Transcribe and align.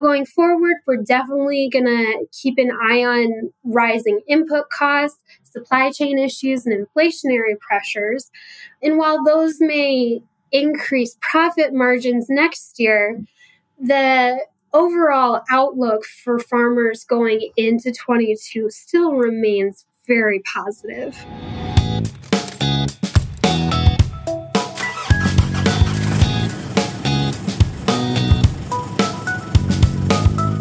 Going 0.00 0.26
forward, 0.26 0.76
we're 0.86 1.02
definitely 1.02 1.70
going 1.72 1.86
to 1.86 2.26
keep 2.30 2.58
an 2.58 2.70
eye 2.70 3.02
on 3.02 3.50
rising 3.64 4.20
input 4.28 4.68
costs, 4.68 5.22
supply 5.42 5.90
chain 5.90 6.18
issues, 6.18 6.66
and 6.66 6.86
inflationary 6.86 7.58
pressures. 7.58 8.30
And 8.82 8.98
while 8.98 9.24
those 9.24 9.56
may 9.58 10.20
increase 10.52 11.16
profit 11.22 11.72
margins 11.72 12.26
next 12.28 12.78
year, 12.78 13.22
the 13.80 14.38
overall 14.74 15.42
outlook 15.50 16.04
for 16.04 16.38
farmers 16.38 17.04
going 17.04 17.50
into 17.56 17.90
22 17.90 18.68
still 18.70 19.12
remains 19.14 19.86
very 20.06 20.42
positive. 20.54 21.16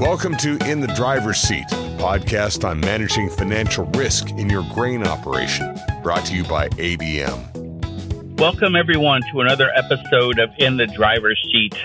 Welcome 0.05 0.37
to 0.37 0.51
In 0.69 0.81
the 0.81 0.93
Driver's 0.95 1.39
Seat, 1.39 1.65
podcast 1.97 2.63
on 2.63 2.79
managing 2.79 3.27
financial 3.27 3.85
risk 3.95 4.29
in 4.29 4.51
your 4.51 4.63
grain 4.71 5.01
operation, 5.03 5.75
brought 6.03 6.23
to 6.25 6.35
you 6.35 6.43
by 6.43 6.69
ADM. 6.69 8.37
Welcome, 8.39 8.75
everyone, 8.75 9.23
to 9.33 9.41
another 9.41 9.71
episode 9.75 10.37
of 10.37 10.51
In 10.59 10.77
the 10.77 10.85
Driver's 10.85 11.41
Seat. 11.51 11.75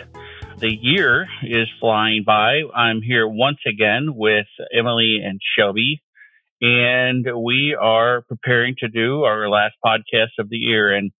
The 0.58 0.68
year 0.68 1.28
is 1.42 1.66
flying 1.80 2.22
by. 2.26 2.60
I'm 2.76 3.00
here 3.00 3.26
once 3.26 3.60
again 3.66 4.08
with 4.14 4.46
Emily 4.70 5.20
and 5.24 5.40
Shelby, 5.56 6.02
and 6.60 7.26
we 7.42 7.74
are 7.74 8.20
preparing 8.28 8.74
to 8.80 8.88
do 8.88 9.22
our 9.22 9.48
last 9.48 9.76
podcast 9.82 10.38
of 10.38 10.50
the 10.50 10.58
year. 10.58 10.94
And 10.94 11.10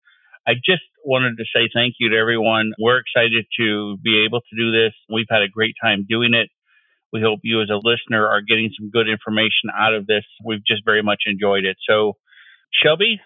I 0.46 0.52
just 0.52 0.82
wanted 1.02 1.38
to 1.38 1.44
say 1.44 1.70
thank 1.74 1.94
you 1.98 2.10
to 2.10 2.16
everyone. 2.18 2.72
We're 2.78 2.98
excited 3.00 3.46
to 3.58 3.96
be 4.04 4.22
able 4.26 4.40
to 4.40 4.54
do 4.54 4.70
this. 4.70 4.92
We've 5.10 5.24
had 5.30 5.40
a 5.40 5.48
great 5.48 5.76
time 5.82 6.04
doing 6.06 6.34
it. 6.34 6.50
We 7.12 7.20
hope 7.20 7.40
you, 7.42 7.60
as 7.62 7.68
a 7.70 7.80
listener, 7.82 8.26
are 8.26 8.40
getting 8.40 8.70
some 8.78 8.90
good 8.90 9.08
information 9.08 9.70
out 9.76 9.94
of 9.94 10.06
this. 10.06 10.24
We've 10.44 10.64
just 10.64 10.84
very 10.84 11.02
much 11.02 11.22
enjoyed 11.26 11.64
it. 11.64 11.76
So, 11.88 12.14
Shelby, 12.72 13.20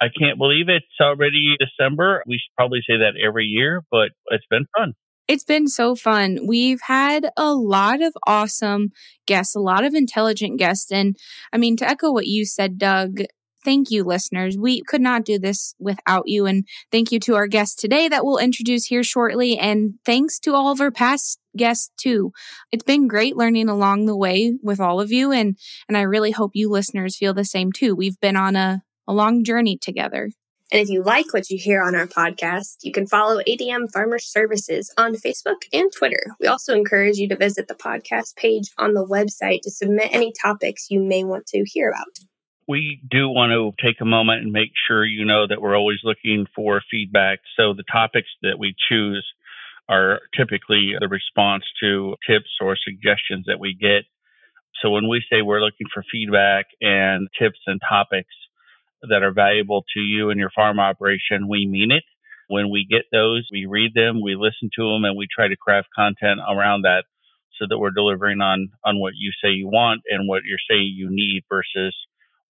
I 0.00 0.06
can't 0.08 0.38
believe 0.38 0.68
it's 0.68 0.84
already 1.00 1.56
December. 1.58 2.22
We 2.26 2.34
should 2.34 2.54
probably 2.56 2.80
say 2.80 2.98
that 2.98 3.14
every 3.22 3.46
year, 3.46 3.82
but 3.90 4.10
it's 4.28 4.46
been 4.50 4.66
fun. 4.76 4.94
It's 5.28 5.44
been 5.44 5.68
so 5.68 5.94
fun. 5.94 6.40
We've 6.46 6.80
had 6.82 7.30
a 7.36 7.54
lot 7.54 8.02
of 8.02 8.12
awesome 8.26 8.90
guests, 9.26 9.54
a 9.54 9.60
lot 9.60 9.84
of 9.84 9.94
intelligent 9.94 10.58
guests. 10.58 10.90
And 10.90 11.16
I 11.52 11.58
mean, 11.58 11.76
to 11.76 11.88
echo 11.88 12.12
what 12.12 12.26
you 12.26 12.44
said, 12.44 12.76
Doug, 12.76 13.20
thank 13.64 13.90
you, 13.90 14.04
listeners. 14.04 14.56
We 14.58 14.82
could 14.82 15.00
not 15.00 15.24
do 15.24 15.38
this 15.38 15.74
without 15.78 16.24
you. 16.26 16.46
And 16.46 16.66
thank 16.90 17.12
you 17.12 17.20
to 17.20 17.34
our 17.34 17.46
guest 17.46 17.78
today 17.78 18.08
that 18.08 18.24
we'll 18.24 18.38
introduce 18.38 18.86
here 18.86 19.02
shortly. 19.02 19.58
And 19.58 19.94
thanks 20.04 20.38
to 20.40 20.54
all 20.54 20.70
of 20.70 20.80
our 20.80 20.90
past 20.90 21.38
guests 21.56 21.90
too. 21.96 22.32
It's 22.70 22.84
been 22.84 23.08
great 23.08 23.36
learning 23.36 23.68
along 23.68 24.06
the 24.06 24.16
way 24.16 24.54
with 24.62 24.80
all 24.80 25.00
of 25.00 25.12
you. 25.12 25.32
And, 25.32 25.56
and 25.88 25.96
I 25.96 26.02
really 26.02 26.30
hope 26.30 26.52
you 26.54 26.70
listeners 26.70 27.16
feel 27.16 27.34
the 27.34 27.44
same 27.44 27.72
too. 27.72 27.94
We've 27.94 28.18
been 28.20 28.36
on 28.36 28.56
a, 28.56 28.82
a 29.06 29.12
long 29.12 29.44
journey 29.44 29.76
together. 29.76 30.30
And 30.70 30.80
if 30.80 30.88
you 30.88 31.02
like 31.02 31.34
what 31.34 31.50
you 31.50 31.58
hear 31.58 31.82
on 31.82 31.94
our 31.94 32.06
podcast, 32.06 32.76
you 32.80 32.92
can 32.92 33.06
follow 33.06 33.42
ADM 33.46 33.92
Farmer 33.92 34.18
Services 34.18 34.90
on 34.96 35.14
Facebook 35.14 35.64
and 35.70 35.92
Twitter. 35.92 36.34
We 36.40 36.46
also 36.46 36.74
encourage 36.74 37.18
you 37.18 37.28
to 37.28 37.36
visit 37.36 37.68
the 37.68 37.74
podcast 37.74 38.36
page 38.36 38.70
on 38.78 38.94
the 38.94 39.04
website 39.04 39.60
to 39.64 39.70
submit 39.70 40.08
any 40.12 40.32
topics 40.32 40.86
you 40.88 41.00
may 41.00 41.24
want 41.24 41.44
to 41.48 41.62
hear 41.66 41.90
about 41.90 42.31
we 42.68 43.00
do 43.10 43.28
want 43.28 43.50
to 43.52 43.84
take 43.84 44.00
a 44.00 44.04
moment 44.04 44.42
and 44.42 44.52
make 44.52 44.70
sure 44.86 45.04
you 45.04 45.24
know 45.24 45.46
that 45.46 45.60
we're 45.60 45.76
always 45.76 45.98
looking 46.04 46.46
for 46.54 46.80
feedback. 46.90 47.40
So 47.56 47.74
the 47.74 47.84
topics 47.90 48.28
that 48.42 48.58
we 48.58 48.74
choose 48.88 49.26
are 49.88 50.20
typically 50.36 50.94
the 50.98 51.08
response 51.08 51.64
to 51.82 52.14
tips 52.28 52.50
or 52.60 52.76
suggestions 52.76 53.46
that 53.46 53.60
we 53.60 53.74
get. 53.74 54.04
So 54.80 54.90
when 54.90 55.08
we 55.08 55.22
say 55.30 55.42
we're 55.42 55.60
looking 55.60 55.88
for 55.92 56.04
feedback 56.10 56.66
and 56.80 57.28
tips 57.38 57.58
and 57.66 57.80
topics 57.88 58.34
that 59.08 59.22
are 59.22 59.32
valuable 59.32 59.84
to 59.94 60.00
you 60.00 60.30
and 60.30 60.38
your 60.38 60.50
farm 60.54 60.78
operation, 60.78 61.48
we 61.48 61.66
mean 61.66 61.90
it. 61.90 62.04
When 62.48 62.70
we 62.70 62.86
get 62.88 63.04
those, 63.10 63.48
we 63.50 63.66
read 63.66 63.94
them, 63.94 64.20
we 64.22 64.34
listen 64.34 64.70
to 64.76 64.82
them, 64.92 65.04
and 65.04 65.16
we 65.16 65.26
try 65.34 65.48
to 65.48 65.56
craft 65.56 65.88
content 65.96 66.40
around 66.48 66.82
that 66.82 67.04
so 67.58 67.66
that 67.68 67.78
we're 67.78 67.90
delivering 67.90 68.40
on 68.40 68.70
on 68.84 68.98
what 68.98 69.14
you 69.16 69.30
say 69.42 69.50
you 69.50 69.68
want 69.68 70.02
and 70.08 70.28
what 70.28 70.42
you're 70.44 70.58
saying 70.70 70.92
you 70.94 71.08
need 71.10 71.42
versus 71.48 71.94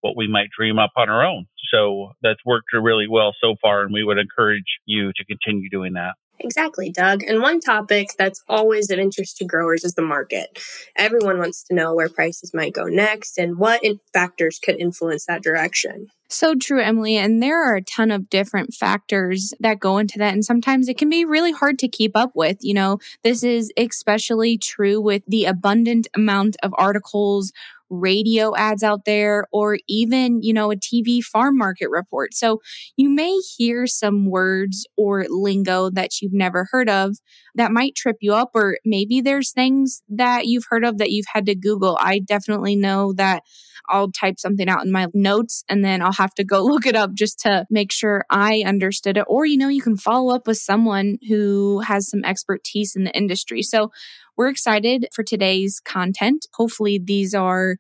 what 0.03 0.17
we 0.17 0.29
might 0.29 0.51
dream 0.57 0.79
up 0.79 0.93
on 0.97 1.09
our 1.09 1.25
own. 1.25 1.47
So 1.73 2.13
that's 2.23 2.45
worked 2.45 2.67
really 2.75 3.09
well 3.09 3.35
so 3.41 3.57
far, 3.63 3.83
and 3.83 3.93
we 3.93 4.05
would 4.05 4.19
encourage 4.19 4.79
you 4.85 5.13
to 5.17 5.25
continue 5.25 5.71
doing 5.71 5.95
that. 5.95 6.13
Exactly, 6.39 6.91
Doug. 6.91 7.23
And 7.23 7.41
one 7.41 7.61
topic 7.61 8.09
that's 8.19 8.43
always 8.49 8.91
of 8.91 8.99
interest 8.99 9.37
to 9.39 9.45
growers 9.45 9.85
is 9.85 9.95
the 9.95 10.03
market. 10.03 10.59
Everyone 10.97 11.39
wants 11.39 11.63
to 11.65 11.75
know 11.75 11.95
where 11.95 12.09
prices 12.09 12.53
might 12.53 12.73
go 12.73 12.85
next 12.85 13.39
and 13.39 13.59
what 13.59 13.81
factors 14.13 14.59
could 14.59 14.81
influence 14.81 15.27
that 15.27 15.43
direction. 15.43 16.09
So 16.29 16.55
true, 16.55 16.83
Emily. 16.83 17.17
And 17.17 17.43
there 17.43 17.63
are 17.63 17.77
a 17.77 17.83
ton 17.83 18.11
of 18.11 18.31
different 18.31 18.73
factors 18.73 19.53
that 19.61 19.81
go 19.81 19.99
into 19.99 20.19
that. 20.19 20.33
And 20.33 20.45
sometimes 20.45 20.89
it 20.89 20.97
can 20.97 21.11
be 21.11 21.25
really 21.25 21.53
hard 21.53 21.79
to 21.81 21.89
keep 21.89 22.17
up 22.17 22.33
with. 22.35 22.59
You 22.63 22.75
know, 22.75 22.99
this 23.23 23.45
is 23.45 23.71
especially 23.77 24.57
true 24.57 25.01
with 25.01 25.23
the 25.29 25.45
abundant 25.45 26.09
amount 26.17 26.57
of 26.63 26.75
articles, 26.79 27.53
radio 27.93 28.57
ads 28.57 28.83
out 28.83 29.05
there 29.05 29.47
or 29.53 29.79
even, 29.89 30.43
you 30.43 30.53
know, 30.53 30.73
a 30.73 30.77
TV 30.77 31.21
farm 31.23 31.59
market 31.59 31.91
report. 31.91 32.35
So 32.35 32.61
you 32.97 33.11
may 33.11 33.37
hear 33.57 33.87
some 33.87 34.31
words 34.31 34.87
or 34.97 35.27
lingo 35.29 35.91
that 35.91 36.21
you've 36.21 36.33
never 36.33 36.67
heard 36.71 36.89
of 36.89 37.17
that 37.55 37.71
might 37.71 37.95
trip 37.95 38.17
you 38.21 38.33
up, 38.35 38.51
or 38.55 38.79
maybe 38.85 39.21
there's 39.21 39.53
things 39.53 40.03
that 40.09 40.47
you've 40.47 40.65
heard 40.69 40.85
of 40.85 40.99
that 40.99 41.11
you've 41.11 41.27
had 41.33 41.47
to 41.47 41.55
Google. 41.55 41.99
I 42.01 42.19
definitely 42.19 42.77
know 42.77 43.13
that 43.15 43.43
I'll 43.89 44.11
type 44.11 44.39
something 44.39 44.69
out 44.69 44.85
in 44.85 44.93
my 44.93 45.09
notes 45.13 45.65
and 45.69 45.85
then 45.85 46.03
I'll 46.03 46.13
have 46.13 46.35
to 46.35 46.45
go 46.45 46.65
look 46.65 46.87
it 46.87 46.97
up 46.97 47.13
just 47.15 47.41
to 47.41 47.67
make 47.71 47.93
sure 47.93 48.25
I 48.31 48.63
understood 48.67 49.17
it. 49.17 49.25
Or, 49.27 49.45
you 49.45 49.57
know, 49.57 49.69
you 49.69 49.83
can 49.83 49.97
follow 49.97 50.35
up 50.35 50.47
with 50.47 50.59
someone 50.59 51.19
who 51.29 51.81
has 51.81 52.09
some 52.09 52.25
expertise 52.25 52.95
in 52.97 53.05
the 53.05 53.13
industry. 53.17 53.63
So 53.63 53.91
we're 54.37 54.49
excited 54.49 55.07
for 55.13 55.23
today's 55.23 55.81
content. 55.85 56.47
Hopefully, 56.55 57.01
these 57.03 57.35
are 57.35 57.77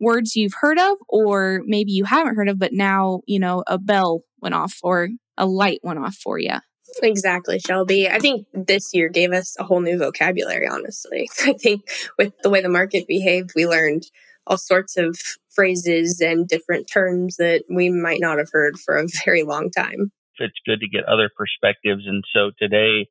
words 0.00 0.34
you've 0.34 0.54
heard 0.60 0.78
of, 0.78 0.98
or 1.08 1.62
maybe 1.64 1.92
you 1.92 2.04
haven't 2.04 2.34
heard 2.34 2.48
of, 2.48 2.58
but 2.58 2.72
now, 2.72 3.20
you 3.26 3.38
know, 3.38 3.62
a 3.66 3.78
bell 3.78 4.22
went 4.40 4.54
off 4.54 4.78
or 4.82 5.08
a 5.36 5.46
light 5.46 5.80
went 5.82 5.98
off 5.98 6.16
for 6.16 6.38
you. 6.38 6.56
Exactly, 7.02 7.58
Shelby. 7.58 8.08
I 8.08 8.18
think 8.18 8.46
this 8.52 8.92
year 8.92 9.08
gave 9.08 9.32
us 9.32 9.56
a 9.58 9.64
whole 9.64 9.80
new 9.80 9.98
vocabulary, 9.98 10.68
honestly. 10.68 11.30
I 11.44 11.54
think 11.54 11.82
with 12.18 12.32
the 12.42 12.50
way 12.50 12.60
the 12.60 12.68
market 12.68 13.06
behaved, 13.06 13.52
we 13.54 13.66
learned 13.66 14.02
all 14.46 14.58
sorts 14.58 14.96
of 14.96 15.16
phrases 15.50 16.20
and 16.20 16.48
different 16.48 16.88
terms 16.92 17.36
that 17.36 17.64
we 17.70 17.88
might 17.88 18.20
not 18.20 18.38
have 18.38 18.48
heard 18.52 18.78
for 18.78 18.96
a 18.96 19.06
very 19.24 19.42
long 19.42 19.70
time. 19.70 20.10
It's 20.38 20.58
good 20.66 20.80
to 20.80 20.88
get 20.88 21.04
other 21.04 21.30
perspectives. 21.36 22.02
And 22.06 22.24
so 22.34 22.50
today 22.58 23.08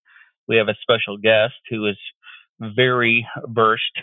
we 0.47 0.58
have 0.58 0.68
a 0.68 0.75
special 0.81 1.18
guest 1.18 1.53
who 1.69 1.88
is 1.88 1.97
very 2.75 3.27
versed 3.47 3.97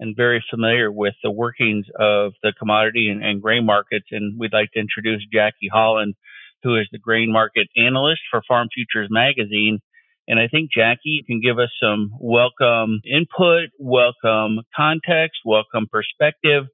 and 0.00 0.16
very 0.16 0.44
familiar 0.50 0.90
with 0.90 1.14
the 1.22 1.30
workings 1.30 1.86
of 1.98 2.32
the 2.42 2.52
commodity 2.58 3.08
and, 3.08 3.24
and 3.24 3.40
grain 3.40 3.64
markets. 3.64 4.06
And 4.10 4.38
we'd 4.38 4.52
like 4.52 4.70
to 4.72 4.80
introduce 4.80 5.24
Jackie 5.32 5.70
Holland, 5.72 6.14
who 6.62 6.76
is 6.76 6.86
the 6.92 6.98
grain 6.98 7.32
market 7.32 7.68
analyst 7.76 8.20
for 8.30 8.42
Farm 8.46 8.68
Futures 8.74 9.08
Magazine. 9.10 9.80
And 10.26 10.40
I 10.40 10.48
think 10.48 10.70
Jackie 10.74 11.22
can 11.26 11.40
give 11.40 11.58
us 11.58 11.70
some 11.82 12.10
welcome 12.18 13.00
input, 13.04 13.70
welcome 13.78 14.60
context, 14.74 15.40
welcome 15.44 15.86
perspective. 15.90 16.64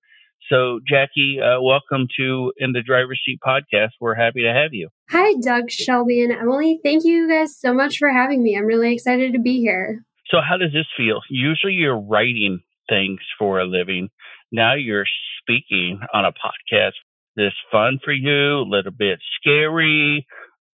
So, 0.48 0.80
Jackie, 0.88 1.38
uh, 1.40 1.60
welcome 1.60 2.06
to 2.18 2.52
In 2.56 2.72
the 2.72 2.82
Driver's 2.82 3.20
Seat 3.24 3.40
podcast. 3.46 3.90
We're 4.00 4.14
happy 4.14 4.42
to 4.42 4.52
have 4.52 4.72
you. 4.72 4.88
Hi, 5.10 5.34
Doug, 5.42 5.70
Shelby, 5.70 6.22
and 6.22 6.32
Emily. 6.32 6.80
Thank 6.82 7.04
you 7.04 7.28
guys 7.28 7.56
so 7.56 7.74
much 7.74 7.98
for 7.98 8.08
having 8.08 8.42
me. 8.42 8.56
I'm 8.56 8.64
really 8.64 8.92
excited 8.92 9.32
to 9.34 9.38
be 9.38 9.60
here. 9.60 10.04
So, 10.30 10.38
how 10.46 10.56
does 10.56 10.72
this 10.72 10.86
feel? 10.96 11.20
Usually, 11.28 11.72
you're 11.72 12.00
writing 12.00 12.60
things 12.88 13.20
for 13.38 13.60
a 13.60 13.64
living. 13.64 14.08
Now 14.52 14.74
you're 14.74 15.06
speaking 15.40 16.00
on 16.12 16.24
a 16.24 16.32
podcast. 16.32 16.92
This 17.36 17.52
fun 17.70 18.00
for 18.04 18.12
you? 18.12 18.58
A 18.58 18.68
little 18.68 18.92
bit 18.92 19.20
scary? 19.40 20.26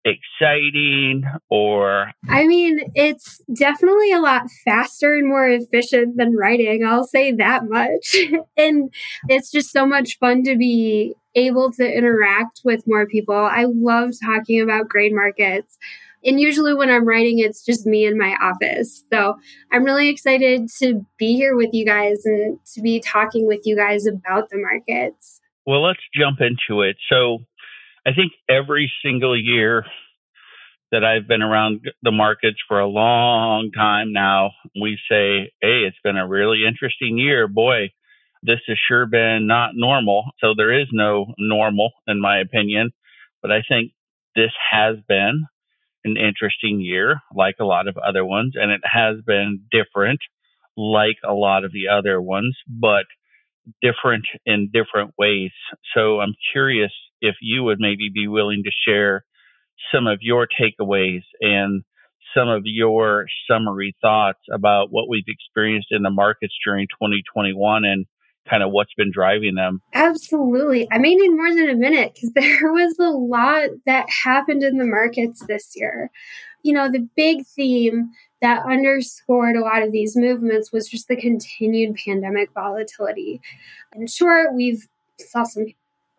exciting 0.04 1.22
or 1.48 2.10
I 2.28 2.46
mean, 2.46 2.80
it's 2.94 3.40
definitely 3.54 4.12
a 4.12 4.20
lot 4.20 4.42
faster 4.64 5.14
and 5.14 5.28
more 5.28 5.48
efficient 5.48 6.16
than 6.16 6.36
writing. 6.36 6.84
I'll 6.84 7.06
say 7.06 7.32
that 7.32 7.68
much. 7.68 8.16
and 8.56 8.92
it's 9.28 9.50
just 9.50 9.70
so 9.70 9.86
much 9.86 10.18
fun 10.18 10.42
to 10.44 10.56
be 10.56 11.14
able 11.34 11.72
to 11.72 11.86
interact 11.86 12.60
with 12.64 12.84
more 12.86 13.06
people. 13.06 13.36
I 13.36 13.66
love 13.68 14.10
talking 14.22 14.60
about 14.60 14.88
grain 14.88 15.14
markets. 15.14 15.78
And 16.24 16.40
usually 16.40 16.74
when 16.74 16.90
I'm 16.90 17.06
writing, 17.06 17.38
it's 17.38 17.64
just 17.64 17.86
me 17.86 18.06
in 18.06 18.18
my 18.18 18.36
office. 18.40 19.04
So 19.12 19.36
I'm 19.72 19.84
really 19.84 20.08
excited 20.08 20.68
to 20.78 21.04
be 21.18 21.34
here 21.34 21.56
with 21.56 21.70
you 21.72 21.84
guys 21.84 22.24
and 22.24 22.58
to 22.74 22.80
be 22.80 23.00
talking 23.00 23.46
with 23.46 23.60
you 23.64 23.76
guys 23.76 24.06
about 24.06 24.50
the 24.50 24.58
markets. 24.58 25.40
Well, 25.66 25.82
let's 25.82 26.00
jump 26.14 26.38
into 26.40 26.82
it. 26.82 26.96
So 27.08 27.38
I 28.06 28.12
think 28.12 28.32
every 28.48 28.92
single 29.04 29.38
year 29.38 29.84
that 30.90 31.04
I've 31.04 31.26
been 31.26 31.42
around 31.42 31.88
the 32.02 32.12
markets 32.12 32.58
for 32.68 32.78
a 32.78 32.86
long 32.86 33.70
time 33.74 34.12
now, 34.12 34.50
we 34.80 34.98
say, 35.08 35.52
hey, 35.60 35.84
it's 35.86 35.96
been 36.04 36.18
a 36.18 36.28
really 36.28 36.64
interesting 36.66 37.16
year. 37.16 37.48
Boy, 37.48 37.90
this 38.42 38.58
has 38.66 38.76
sure 38.88 39.06
been 39.06 39.46
not 39.46 39.70
normal. 39.74 40.24
So 40.38 40.54
there 40.56 40.78
is 40.78 40.88
no 40.92 41.26
normal, 41.38 41.90
in 42.06 42.20
my 42.20 42.40
opinion. 42.40 42.90
But 43.40 43.52
I 43.52 43.62
think 43.66 43.92
this 44.36 44.52
has 44.70 44.96
been 45.08 45.46
an 46.04 46.16
interesting 46.16 46.80
year, 46.80 47.20
like 47.34 47.56
a 47.60 47.64
lot 47.64 47.88
of 47.88 47.96
other 47.96 48.24
ones, 48.24 48.54
and 48.56 48.70
it 48.70 48.80
has 48.84 49.16
been 49.26 49.62
different, 49.70 50.20
like 50.76 51.16
a 51.24 51.34
lot 51.34 51.64
of 51.64 51.72
the 51.72 51.88
other 51.88 52.20
ones, 52.20 52.56
but 52.68 53.04
different 53.80 54.26
in 54.44 54.70
different 54.72 55.14
ways. 55.18 55.52
So 55.94 56.20
I'm 56.20 56.34
curious 56.52 56.92
if 57.20 57.36
you 57.40 57.62
would 57.62 57.78
maybe 57.78 58.10
be 58.12 58.26
willing 58.26 58.62
to 58.64 58.70
share 58.86 59.24
some 59.94 60.06
of 60.06 60.18
your 60.20 60.46
takeaways 60.46 61.22
and 61.40 61.82
some 62.36 62.48
of 62.48 62.62
your 62.64 63.26
summary 63.50 63.94
thoughts 64.00 64.40
about 64.52 64.88
what 64.90 65.08
we've 65.08 65.22
experienced 65.28 65.88
in 65.90 66.02
the 66.02 66.10
markets 66.10 66.54
during 66.64 66.86
2021 66.88 67.84
and 67.84 68.06
kind 68.48 68.62
of 68.62 68.70
what's 68.70 68.94
been 68.94 69.10
driving 69.10 69.54
them. 69.54 69.80
Absolutely. 69.94 70.88
I 70.90 70.98
may 70.98 71.14
need 71.14 71.30
more 71.30 71.54
than 71.54 71.68
a 71.68 71.74
minute 71.74 72.14
because 72.14 72.32
there 72.34 72.72
was 72.72 72.98
a 72.98 73.10
lot 73.10 73.70
that 73.86 74.08
happened 74.08 74.62
in 74.62 74.78
the 74.78 74.86
markets 74.86 75.44
this 75.46 75.72
year. 75.76 76.10
You 76.62 76.72
know, 76.72 76.90
the 76.90 77.08
big 77.16 77.44
theme 77.46 78.10
that 78.40 78.64
underscored 78.64 79.56
a 79.56 79.60
lot 79.60 79.82
of 79.82 79.92
these 79.92 80.16
movements 80.16 80.72
was 80.72 80.88
just 80.88 81.08
the 81.08 81.16
continued 81.16 81.96
pandemic 82.04 82.50
volatility. 82.52 83.40
In 83.94 84.06
short, 84.06 84.54
we've 84.54 84.86
saw 85.18 85.44
some 85.44 85.66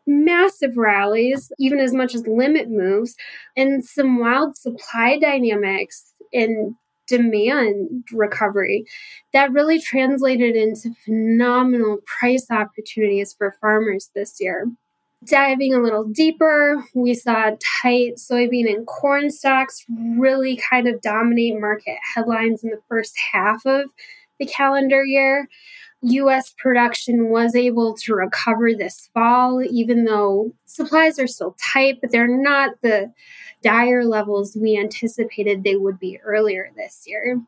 massive 0.06 0.78
rallies, 0.78 1.52
even 1.60 1.80
as 1.80 1.94
much 1.94 2.14
as 2.16 2.28
limit 2.28 2.70
moves, 2.70 3.16
and 3.56 3.84
some 3.84 4.20
wild 4.20 4.58
supply 4.58 5.18
dynamics 5.18 6.14
in 6.31 6.75
demand 7.07 8.03
recovery 8.11 8.85
that 9.33 9.51
really 9.51 9.79
translated 9.79 10.55
into 10.55 10.94
phenomenal 11.05 12.00
price 12.05 12.50
opportunities 12.50 13.33
for 13.33 13.55
farmers 13.59 14.09
this 14.15 14.39
year. 14.39 14.69
Diving 15.25 15.73
a 15.73 15.79
little 15.79 16.03
deeper, 16.03 16.83
we 16.94 17.13
saw 17.13 17.51
tight 17.81 18.15
soybean 18.17 18.73
and 18.73 18.85
corn 18.85 19.31
stocks 19.31 19.85
really 20.17 20.57
kind 20.57 20.88
of 20.88 21.01
dominate 21.01 21.59
market 21.59 21.97
headlines 22.13 22.63
in 22.63 22.71
the 22.71 22.81
first 22.89 23.17
half 23.31 23.65
of 23.65 23.89
the 24.39 24.45
calendar 24.45 25.05
year. 25.05 25.47
US 26.03 26.53
production 26.57 27.29
was 27.29 27.55
able 27.55 27.95
to 27.95 28.13
recover 28.13 28.73
this 28.73 29.09
fall, 29.13 29.63
even 29.63 30.03
though 30.03 30.53
supplies 30.65 31.17
are 31.17 31.27
still 31.27 31.55
tight, 31.73 32.01
but 32.01 32.11
they're 32.11 32.27
not 32.27 32.81
the 32.81 33.11
dire 33.61 34.03
levels 34.03 34.57
we 34.59 34.77
anticipated 34.77 35.63
they 35.63 35.77
would 35.77 35.97
be 35.97 36.19
earlier 36.23 36.69
this 36.75 37.05
year. 37.07 37.41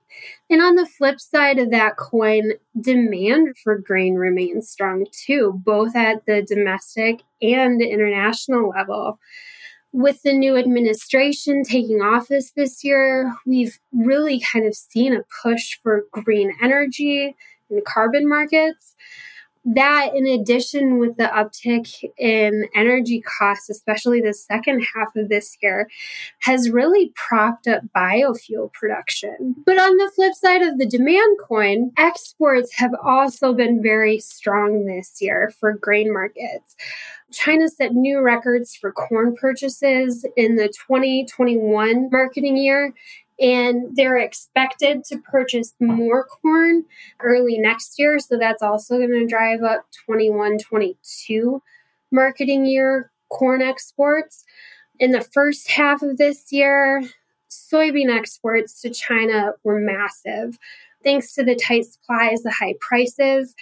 And 0.49 0.61
on 0.61 0.75
the 0.75 0.85
flip 0.85 1.19
side 1.19 1.59
of 1.59 1.71
that 1.71 1.97
coin, 1.97 2.53
demand 2.79 3.57
for 3.61 3.77
grain 3.77 4.15
remains 4.15 4.69
strong 4.69 5.05
too, 5.11 5.61
both 5.65 5.93
at 5.95 6.25
the 6.25 6.41
domestic 6.41 7.23
and 7.41 7.81
international 7.81 8.69
level. 8.69 9.19
With 9.91 10.23
the 10.23 10.33
new 10.33 10.57
administration 10.57 11.63
taking 11.63 12.01
office 12.01 12.51
this 12.51 12.83
year, 12.83 13.33
we've 13.45 13.79
really 13.93 14.41
kind 14.41 14.65
of 14.65 14.75
seen 14.75 15.13
a 15.13 15.23
push 15.41 15.77
for 15.81 16.05
green 16.11 16.53
energy 16.61 17.35
in 17.69 17.81
carbon 17.85 18.27
markets. 18.27 18.95
That, 19.67 20.11
in 20.13 20.27
addition 20.27 20.99
with 20.99 21.17
the 21.17 21.23
uptick 21.23 22.03
in 22.19 22.67
energy 22.75 23.19
costs, 23.19 23.67
especially 23.67 24.21
the 24.21 24.33
second 24.33 24.85
half 24.93 25.15
of 25.15 25.27
this 25.27 25.57
year, 25.59 25.89
has 26.41 26.69
really 26.69 27.11
propped 27.15 27.67
up 27.67 27.81
biofuel 27.95 28.71
production. 28.73 29.55
But 29.65 29.79
on 29.79 29.97
the 29.97 30.11
flip 30.15 30.35
side 30.35 30.61
of 30.61 30.77
the 30.77 30.85
demand 30.85 31.39
coin, 31.41 31.91
exports 31.97 32.75
have 32.75 32.91
also 33.03 33.53
been 33.53 33.81
very 33.81 34.19
strong 34.19 34.85
this 34.85 35.17
year 35.19 35.51
for 35.59 35.73
grain 35.73 36.13
markets. 36.13 36.75
China 37.31 37.67
set 37.67 37.93
new 37.93 38.21
records 38.21 38.75
for 38.75 38.91
corn 38.91 39.35
purchases 39.35 40.27
in 40.37 40.57
the 40.57 40.67
2021 40.67 42.09
marketing 42.11 42.55
year 42.55 42.93
and 43.39 43.95
they're 43.95 44.17
expected 44.17 45.03
to 45.05 45.17
purchase 45.17 45.73
more 45.79 46.25
corn 46.25 46.85
early 47.19 47.57
next 47.57 47.99
year. 47.99 48.19
So 48.19 48.37
that's 48.37 48.61
also 48.61 48.97
going 48.97 49.11
to 49.11 49.27
drive 49.27 49.61
up 49.61 49.85
21 50.05 50.59
22 50.59 51.61
marketing 52.11 52.65
year 52.65 53.11
corn 53.29 53.61
exports. 53.61 54.45
In 54.99 55.11
the 55.11 55.21
first 55.21 55.69
half 55.71 56.01
of 56.01 56.17
this 56.17 56.51
year, 56.51 57.03
soybean 57.49 58.15
exports 58.15 58.81
to 58.81 58.89
China 58.89 59.53
were 59.63 59.79
massive. 59.79 60.57
Thanks 61.03 61.33
to 61.35 61.43
the 61.43 61.55
tight 61.55 61.85
supplies, 61.85 62.43
the 62.43 62.51
high 62.51 62.75
prices, 62.79 63.55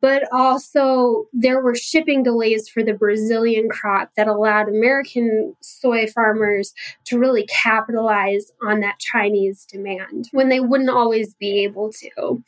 but 0.00 0.24
also 0.32 1.26
there 1.32 1.60
were 1.60 1.74
shipping 1.74 2.22
delays 2.22 2.68
for 2.68 2.82
the 2.82 2.94
Brazilian 2.94 3.68
crop 3.68 4.10
that 4.16 4.28
allowed 4.28 4.68
American 4.68 5.54
soy 5.60 6.06
farmers 6.06 6.72
to 7.04 7.18
really 7.18 7.46
capitalize 7.46 8.52
on 8.62 8.80
that 8.80 8.98
Chinese 8.98 9.66
demand 9.66 10.28
when 10.32 10.48
they 10.48 10.60
wouldn't 10.60 10.90
always 10.90 11.34
be 11.34 11.62
able 11.62 11.92
to. 11.92 12.42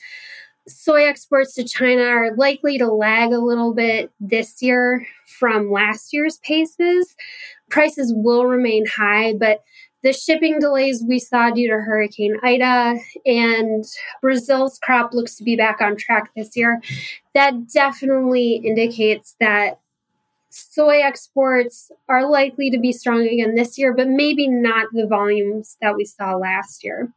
Soy 0.69 1.05
exports 1.07 1.55
to 1.55 1.65
China 1.65 2.03
are 2.03 2.37
likely 2.37 2.79
to 2.79 2.87
lag 2.87 3.33
a 3.33 3.39
little 3.39 3.75
bit 3.75 4.13
this 4.21 4.63
year 4.63 5.05
from 5.27 5.73
last 5.73 6.13
year's 6.13 6.39
paces. 6.39 7.17
Prices 7.69 8.13
will 8.15 8.47
remain 8.47 8.87
high, 8.87 9.33
but 9.33 9.65
the 10.03 10.13
shipping 10.13 10.59
delays 10.59 11.05
we 11.07 11.19
saw 11.19 11.51
due 11.51 11.69
to 11.69 11.81
Hurricane 11.81 12.37
Ida 12.43 12.99
and 13.25 13.85
Brazil's 14.21 14.79
crop 14.79 15.15
looks 15.15 15.37
to 15.37 15.45
be 15.45 15.57
back 15.57 15.81
on 15.81 15.97
track 15.97 16.31
this 16.37 16.57
year. 16.57 16.83
That 17.35 17.69
definitely 17.69 18.55
indicates 18.65 19.37
that 19.39 19.79
soy 20.51 21.01
exports 21.03 21.91
are 22.09 22.29
likely 22.29 22.71
to 22.71 22.79
be 22.79 22.93
strong 22.93 23.27
again 23.27 23.55
this 23.55 23.79
year, 23.79 23.95
but 23.95 24.09
maybe 24.09 24.49
not 24.49 24.89
the 24.93 25.07
volumes 25.07 25.77
that 25.81 25.97
we 25.97 26.05
saw 26.05 26.35
last 26.35 26.85
year. 26.85 27.13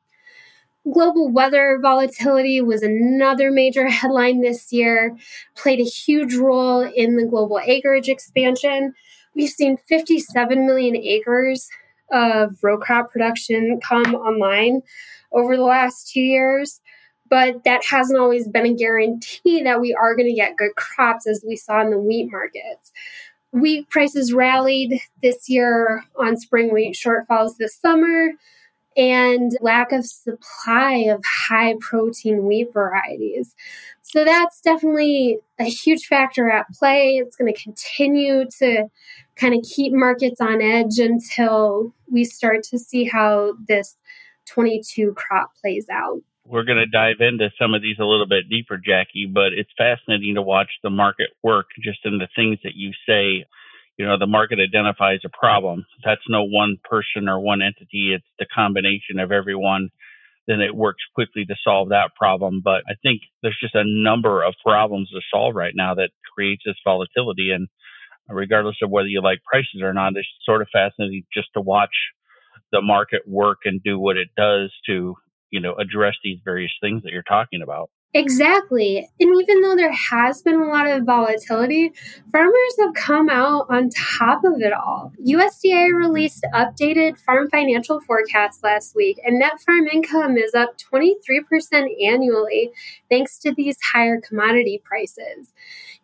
Global 0.91 1.31
weather 1.31 1.79
volatility 1.81 2.61
was 2.61 2.83
another 2.83 3.49
major 3.49 3.87
headline 3.89 4.41
this 4.41 4.71
year, 4.71 5.17
played 5.55 5.79
a 5.79 5.83
huge 5.83 6.35
role 6.35 6.81
in 6.81 7.17
the 7.17 7.25
global 7.25 7.59
acreage 7.65 8.09
expansion. 8.09 8.93
We've 9.33 9.49
seen 9.49 9.75
57 9.75 10.65
million 10.65 10.95
acres 10.95 11.67
of 12.11 12.57
row 12.63 12.77
crop 12.77 13.11
production 13.11 13.79
come 13.81 14.15
online 14.15 14.81
over 15.31 15.55
the 15.55 15.63
last 15.63 16.11
two 16.11 16.21
years. 16.21 16.81
But 17.27 17.63
that 17.63 17.83
hasn't 17.83 18.19
always 18.19 18.47
been 18.47 18.67
a 18.67 18.73
guarantee 18.73 19.63
that 19.63 19.81
we 19.81 19.93
are 19.93 20.15
going 20.15 20.27
to 20.27 20.35
get 20.35 20.57
good 20.57 20.75
crops 20.75 21.25
as 21.27 21.43
we 21.45 21.55
saw 21.55 21.81
in 21.81 21.89
the 21.89 21.97
wheat 21.97 22.31
markets. 22.31 22.91
Wheat 23.51 23.89
prices 23.89 24.31
rallied 24.31 24.99
this 25.23 25.49
year 25.49 26.03
on 26.19 26.37
spring 26.37 26.71
wheat 26.71 26.95
shortfalls 26.95 27.57
this 27.57 27.75
summer 27.75 28.31
and 28.95 29.57
lack 29.61 29.91
of 29.91 30.05
supply 30.05 30.93
of 31.09 31.23
high 31.25 31.75
protein 31.79 32.45
wheat 32.45 32.71
varieties. 32.73 33.55
So 34.01 34.23
that's 34.23 34.61
definitely 34.61 35.39
a 35.59 35.65
huge 35.65 36.05
factor 36.05 36.49
at 36.49 36.69
play. 36.69 37.17
It's 37.17 37.35
going 37.35 37.53
to 37.53 37.61
continue 37.61 38.45
to 38.59 38.85
kind 39.35 39.53
of 39.53 39.63
keep 39.63 39.93
markets 39.93 40.39
on 40.39 40.61
edge 40.61 40.99
until 40.99 41.93
we 42.09 42.23
start 42.23 42.63
to 42.63 42.79
see 42.79 43.03
how 43.03 43.53
this 43.67 43.95
22 44.45 45.13
crop 45.13 45.51
plays 45.61 45.87
out. 45.91 46.21
We're 46.47 46.63
going 46.63 46.77
to 46.77 46.85
dive 46.85 47.15
into 47.19 47.49
some 47.59 47.73
of 47.73 47.81
these 47.81 47.97
a 47.99 48.05
little 48.05 48.27
bit 48.27 48.47
deeper, 48.49 48.77
Jackie, 48.77 49.25
but 49.25 49.51
it's 49.53 49.71
fascinating 49.77 50.35
to 50.35 50.43
watch 50.43 50.69
the 50.83 50.91
market 50.91 51.31
work 51.41 51.65
just 51.83 51.99
in 52.05 52.19
the 52.19 52.27
things 52.35 52.59
that 52.63 52.75
you 52.75 52.91
say. 53.07 53.45
You 53.97 54.05
know, 54.05 54.17
the 54.19 54.27
market 54.27 54.59
identifies 54.59 55.19
a 55.25 55.29
problem. 55.29 55.85
That's 56.03 56.21
no 56.27 56.43
one 56.43 56.77
person 56.83 57.29
or 57.29 57.39
one 57.39 57.61
entity, 57.61 58.13
it's 58.13 58.25
the 58.39 58.45
combination 58.53 59.19
of 59.19 59.31
everyone. 59.31 59.89
Then 60.47 60.61
it 60.61 60.75
works 60.75 61.01
quickly 61.15 61.45
to 61.45 61.55
solve 61.63 61.89
that 61.89 62.11
problem. 62.15 62.61
But 62.63 62.83
I 62.87 62.93
think 63.01 63.21
there's 63.41 63.57
just 63.59 63.73
a 63.73 63.83
number 63.85 64.43
of 64.43 64.53
problems 64.63 65.09
to 65.09 65.21
solve 65.33 65.55
right 65.55 65.73
now 65.75 65.95
that 65.95 66.11
creates 66.35 66.63
this 66.65 66.75
volatility. 66.85 67.51
And 67.51 67.67
regardless 68.29 68.77
of 68.81 68.89
whether 68.89 69.07
you 69.07 69.21
like 69.21 69.39
prices 69.43 69.81
or 69.81 69.93
not. 69.93 70.15
It's 70.15 70.27
sort 70.43 70.61
of 70.61 70.67
fascinating 70.71 71.23
just 71.33 71.49
to 71.53 71.61
watch 71.61 71.93
the 72.71 72.81
market 72.81 73.21
work 73.27 73.59
and 73.65 73.81
do 73.83 73.99
what 73.99 74.17
it 74.17 74.29
does 74.35 74.71
to, 74.87 75.15
you 75.51 75.59
know, 75.59 75.75
address 75.75 76.15
these 76.23 76.39
various 76.43 76.71
things 76.81 77.03
that 77.03 77.11
you're 77.11 77.23
talking 77.23 77.61
about. 77.61 77.89
Exactly. 78.13 79.09
And 79.19 79.41
even 79.41 79.59
though 79.61 79.75
there 79.75 79.91
has 79.91 80.41
been 80.41 80.55
a 80.55 80.67
lot 80.69 80.87
of 80.87 81.03
volatility, 81.03 81.91
farmers 82.31 82.75
have 82.79 82.93
come 82.93 83.27
out 83.29 83.65
on 83.69 83.89
top 83.89 84.45
of 84.45 84.61
it 84.61 84.71
all. 84.71 85.11
USDA 85.21 85.93
released 85.93 86.45
updated 86.53 87.17
farm 87.17 87.49
financial 87.49 87.99
forecasts 87.99 88.63
last 88.63 88.95
week, 88.95 89.19
and 89.25 89.37
net 89.37 89.59
farm 89.65 89.87
income 89.91 90.37
is 90.37 90.53
up 90.53 90.77
23% 90.77 91.89
annually 92.01 92.71
thanks 93.09 93.37
to 93.39 93.53
these 93.53 93.77
higher 93.91 94.21
commodity 94.21 94.81
prices. 94.85 95.51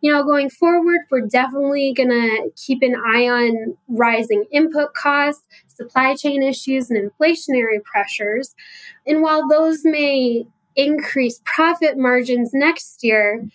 You 0.01 0.11
know, 0.11 0.23
going 0.23 0.49
forward, 0.49 1.01
we're 1.11 1.27
definitely 1.27 1.93
going 1.93 2.09
to 2.09 2.51
keep 2.57 2.81
an 2.81 2.95
eye 2.95 3.29
on 3.29 3.77
rising 3.87 4.45
input 4.51 4.93
costs, 4.95 5.47
supply 5.67 6.15
chain 6.15 6.43
issues, 6.43 6.89
and 6.89 6.99
inflationary 7.11 7.83
pressures. 7.83 8.55
And 9.07 9.21
while 9.21 9.47
those 9.47 9.81
may 9.85 10.45
increase 10.75 11.41
profit 11.45 11.97
margins 11.97 12.51
next 12.53 13.03
year, 13.03 13.45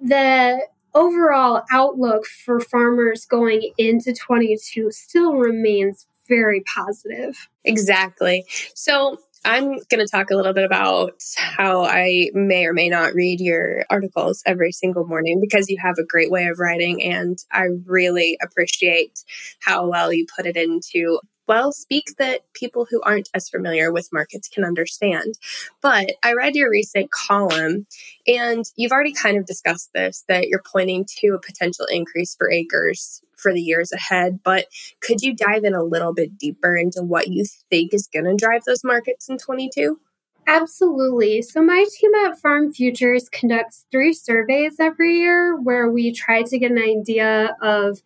the 0.00 0.60
overall 0.94 1.62
outlook 1.70 2.26
for 2.26 2.60
farmers 2.60 3.24
going 3.24 3.72
into 3.78 4.12
22 4.12 4.90
still 4.90 5.34
remains 5.34 6.06
very 6.28 6.62
positive. 6.74 7.48
Exactly. 7.64 8.44
So, 8.74 9.18
I'm 9.44 9.78
going 9.88 10.04
to 10.04 10.06
talk 10.06 10.30
a 10.30 10.36
little 10.36 10.52
bit 10.52 10.64
about 10.64 11.22
how 11.36 11.84
I 11.84 12.30
may 12.34 12.66
or 12.66 12.72
may 12.72 12.88
not 12.88 13.14
read 13.14 13.40
your 13.40 13.84
articles 13.88 14.42
every 14.44 14.72
single 14.72 15.06
morning 15.06 15.40
because 15.40 15.68
you 15.68 15.78
have 15.80 15.96
a 15.98 16.04
great 16.04 16.30
way 16.30 16.46
of 16.46 16.58
writing, 16.58 17.02
and 17.02 17.38
I 17.52 17.68
really 17.86 18.36
appreciate 18.42 19.24
how 19.60 19.88
well 19.88 20.12
you 20.12 20.26
put 20.34 20.46
it 20.46 20.56
into 20.56 21.20
well 21.48 21.72
speak 21.72 22.04
that 22.18 22.42
people 22.52 22.86
who 22.88 23.00
aren't 23.02 23.30
as 23.34 23.48
familiar 23.48 23.92
with 23.92 24.12
markets 24.12 24.48
can 24.48 24.64
understand. 24.64 25.34
But 25.80 26.12
I 26.22 26.34
read 26.34 26.54
your 26.54 26.70
recent 26.70 27.10
column, 27.10 27.86
and 28.26 28.64
you've 28.76 28.92
already 28.92 29.12
kind 29.12 29.36
of 29.36 29.46
discussed 29.46 29.90
this 29.94 30.24
that 30.28 30.48
you're 30.48 30.62
pointing 30.70 31.06
to 31.20 31.28
a 31.28 31.40
potential 31.40 31.86
increase 31.86 32.34
for 32.36 32.50
acres 32.50 33.22
for 33.36 33.52
the 33.52 33.62
years 33.62 33.92
ahead. 33.92 34.40
But 34.44 34.66
could 35.00 35.22
you 35.22 35.34
dive 35.34 35.64
in 35.64 35.74
a 35.74 35.82
little 35.82 36.12
bit 36.12 36.36
deeper 36.38 36.76
into 36.76 37.02
what 37.02 37.28
you 37.28 37.44
think 37.70 37.94
is 37.94 38.08
going 38.12 38.26
to 38.26 38.34
drive 38.34 38.64
those 38.64 38.84
markets 38.84 39.28
in 39.28 39.38
22? 39.38 39.98
Absolutely. 40.46 41.42
So, 41.42 41.62
my 41.62 41.84
team 41.94 42.14
at 42.26 42.38
Farm 42.40 42.72
Futures 42.72 43.28
conducts 43.28 43.84
three 43.92 44.14
surveys 44.14 44.76
every 44.80 45.18
year 45.18 45.60
where 45.60 45.90
we 45.90 46.10
try 46.10 46.42
to 46.42 46.58
get 46.58 46.70
an 46.70 46.78
idea 46.78 47.54
of 47.60 48.00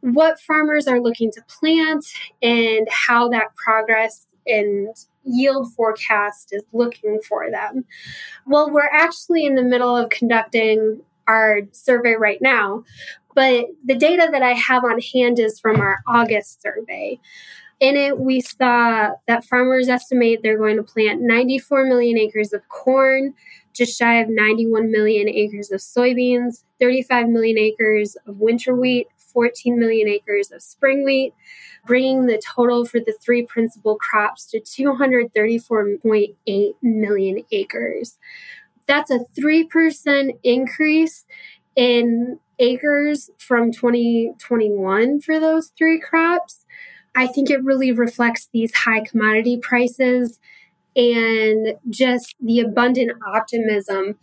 what 0.00 0.40
farmers 0.40 0.86
are 0.86 1.00
looking 1.00 1.30
to 1.32 1.42
plant 1.42 2.06
and 2.42 2.88
how 2.90 3.28
that 3.28 3.54
progress 3.56 4.26
and 4.46 4.94
yield 5.24 5.72
forecast 5.74 6.48
is 6.52 6.62
looking 6.72 7.20
for 7.28 7.50
them. 7.50 7.84
Well, 8.46 8.70
we're 8.70 8.90
actually 8.90 9.44
in 9.44 9.54
the 9.54 9.62
middle 9.62 9.96
of 9.96 10.10
conducting 10.10 11.00
our 11.28 11.60
survey 11.72 12.14
right 12.14 12.40
now, 12.40 12.84
but 13.34 13.66
the 13.84 13.94
data 13.94 14.28
that 14.32 14.42
I 14.42 14.54
have 14.54 14.84
on 14.84 15.00
hand 15.00 15.38
is 15.38 15.60
from 15.60 15.80
our 15.80 15.98
August 16.06 16.62
survey. 16.62 17.20
In 17.78 17.96
it, 17.96 18.18
we 18.18 18.40
saw 18.40 19.10
that 19.26 19.44
farmers 19.44 19.88
estimate 19.88 20.40
they're 20.42 20.58
going 20.58 20.76
to 20.76 20.82
plant 20.82 21.22
94 21.22 21.86
million 21.86 22.18
acres 22.18 22.52
of 22.52 22.68
corn, 22.68 23.32
just 23.72 23.98
shy 23.98 24.20
of 24.20 24.28
91 24.28 24.90
million 24.90 25.28
acres 25.28 25.70
of 25.70 25.80
soybeans, 25.80 26.64
35 26.78 27.28
million 27.28 27.56
acres 27.56 28.16
of 28.26 28.38
winter 28.38 28.74
wheat, 28.74 29.06
14 29.32 29.78
million 29.78 30.08
acres 30.08 30.50
of 30.50 30.62
spring 30.62 31.04
wheat, 31.04 31.34
bringing 31.86 32.26
the 32.26 32.42
total 32.44 32.84
for 32.84 32.98
the 33.00 33.14
three 33.20 33.44
principal 33.44 33.96
crops 33.96 34.46
to 34.46 34.60
234.8 34.60 36.74
million 36.82 37.44
acres. 37.52 38.18
That's 38.86 39.10
a 39.10 39.24
3% 39.38 40.38
increase 40.42 41.26
in 41.76 42.40
acres 42.58 43.30
from 43.38 43.72
2021 43.72 45.20
for 45.20 45.40
those 45.40 45.72
three 45.78 46.00
crops. 46.00 46.66
I 47.14 47.26
think 47.26 47.50
it 47.50 47.64
really 47.64 47.92
reflects 47.92 48.48
these 48.52 48.74
high 48.74 49.00
commodity 49.00 49.58
prices 49.58 50.38
and 50.96 51.74
just 51.88 52.34
the 52.40 52.60
abundant 52.60 53.12
optimism 53.26 54.16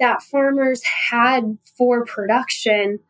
that 0.00 0.22
farmers 0.22 0.82
had 0.82 1.58
for 1.76 2.04
production 2.04 3.00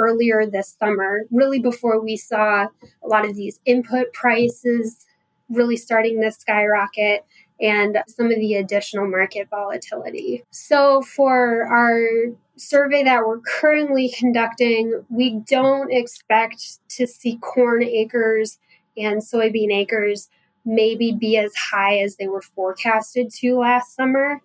earlier 0.00 0.46
this 0.46 0.76
summer, 0.78 1.26
really 1.30 1.60
before 1.60 2.00
we 2.00 2.16
saw 2.16 2.66
a 3.02 3.06
lot 3.06 3.28
of 3.28 3.36
these 3.36 3.60
input 3.66 4.12
prices 4.12 5.06
really 5.48 5.76
starting 5.76 6.20
to 6.22 6.30
skyrocket 6.30 7.24
and 7.60 7.98
some 8.08 8.26
of 8.26 8.36
the 8.36 8.54
additional 8.54 9.06
market 9.06 9.48
volatility. 9.50 10.42
So, 10.50 11.02
for 11.02 11.66
our 11.66 12.32
survey 12.56 13.02
that 13.04 13.26
we're 13.26 13.40
currently 13.40 14.10
conducting, 14.16 15.04
we 15.10 15.40
don't 15.46 15.92
expect 15.92 16.78
to 16.90 17.06
see 17.06 17.36
corn 17.38 17.82
acres 17.82 18.58
and 18.96 19.20
soybean 19.20 19.72
acres 19.72 20.28
maybe 20.64 21.12
be 21.12 21.36
as 21.36 21.54
high 21.54 21.98
as 21.98 22.16
they 22.16 22.28
were 22.28 22.42
forecasted 22.42 23.30
to 23.30 23.58
last 23.58 23.94
summer. 23.94 24.40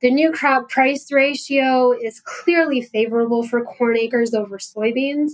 The 0.00 0.10
new 0.10 0.30
crop 0.30 0.68
price 0.68 1.10
ratio 1.10 1.92
is 1.92 2.20
clearly 2.20 2.80
favorable 2.80 3.42
for 3.42 3.64
corn 3.64 3.96
acres 3.98 4.32
over 4.32 4.58
soybeans. 4.58 5.32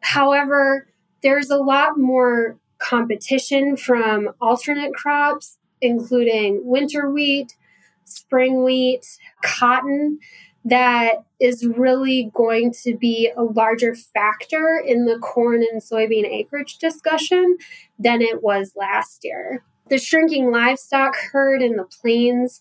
However, 0.00 0.86
there's 1.22 1.50
a 1.50 1.58
lot 1.58 1.98
more 1.98 2.56
competition 2.78 3.76
from 3.76 4.30
alternate 4.40 4.94
crops, 4.94 5.58
including 5.80 6.62
winter 6.64 7.10
wheat, 7.10 7.56
spring 8.04 8.62
wheat, 8.64 9.06
cotton, 9.42 10.18
that 10.64 11.24
is 11.40 11.66
really 11.66 12.30
going 12.34 12.72
to 12.82 12.94
be 12.96 13.30
a 13.36 13.42
larger 13.42 13.94
factor 13.94 14.82
in 14.84 15.06
the 15.06 15.18
corn 15.18 15.62
and 15.62 15.80
soybean 15.80 16.26
acreage 16.26 16.76
discussion 16.78 17.56
than 17.98 18.20
it 18.20 18.42
was 18.42 18.72
last 18.76 19.24
year. 19.24 19.64
The 19.88 19.98
shrinking 19.98 20.50
livestock 20.50 21.16
herd 21.16 21.62
in 21.62 21.76
the 21.76 21.84
plains 21.84 22.60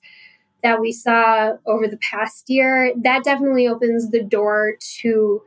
that 0.63 0.79
we 0.81 0.91
saw 0.91 1.53
over 1.65 1.87
the 1.87 1.97
past 1.97 2.49
year, 2.49 2.93
that 3.03 3.23
definitely 3.23 3.67
opens 3.67 4.09
the 4.09 4.23
door 4.23 4.75
to 5.01 5.41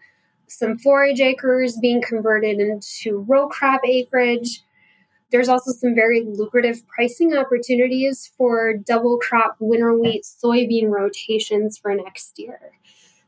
some 0.47 0.79
forage 0.79 1.21
acres 1.21 1.79
being 1.81 2.03
converted 2.03 2.59
into 2.59 3.25
row 3.29 3.49
crop 3.49 3.81
acreage. 3.85 4.63
There's 5.31 5.49
also 5.49 5.73
some 5.73 5.95
very 5.95 6.25
lucrative 6.27 6.87
pricing 6.89 7.35
opportunities 7.35 8.31
for 8.37 8.75
double 8.77 9.19
crop 9.19 9.57
winter 9.61 9.99
wheat 9.99 10.25
soybean 10.25 10.91
rotations 10.91 11.79
for 11.79 11.95
next 11.95 12.39
year. 12.39 12.73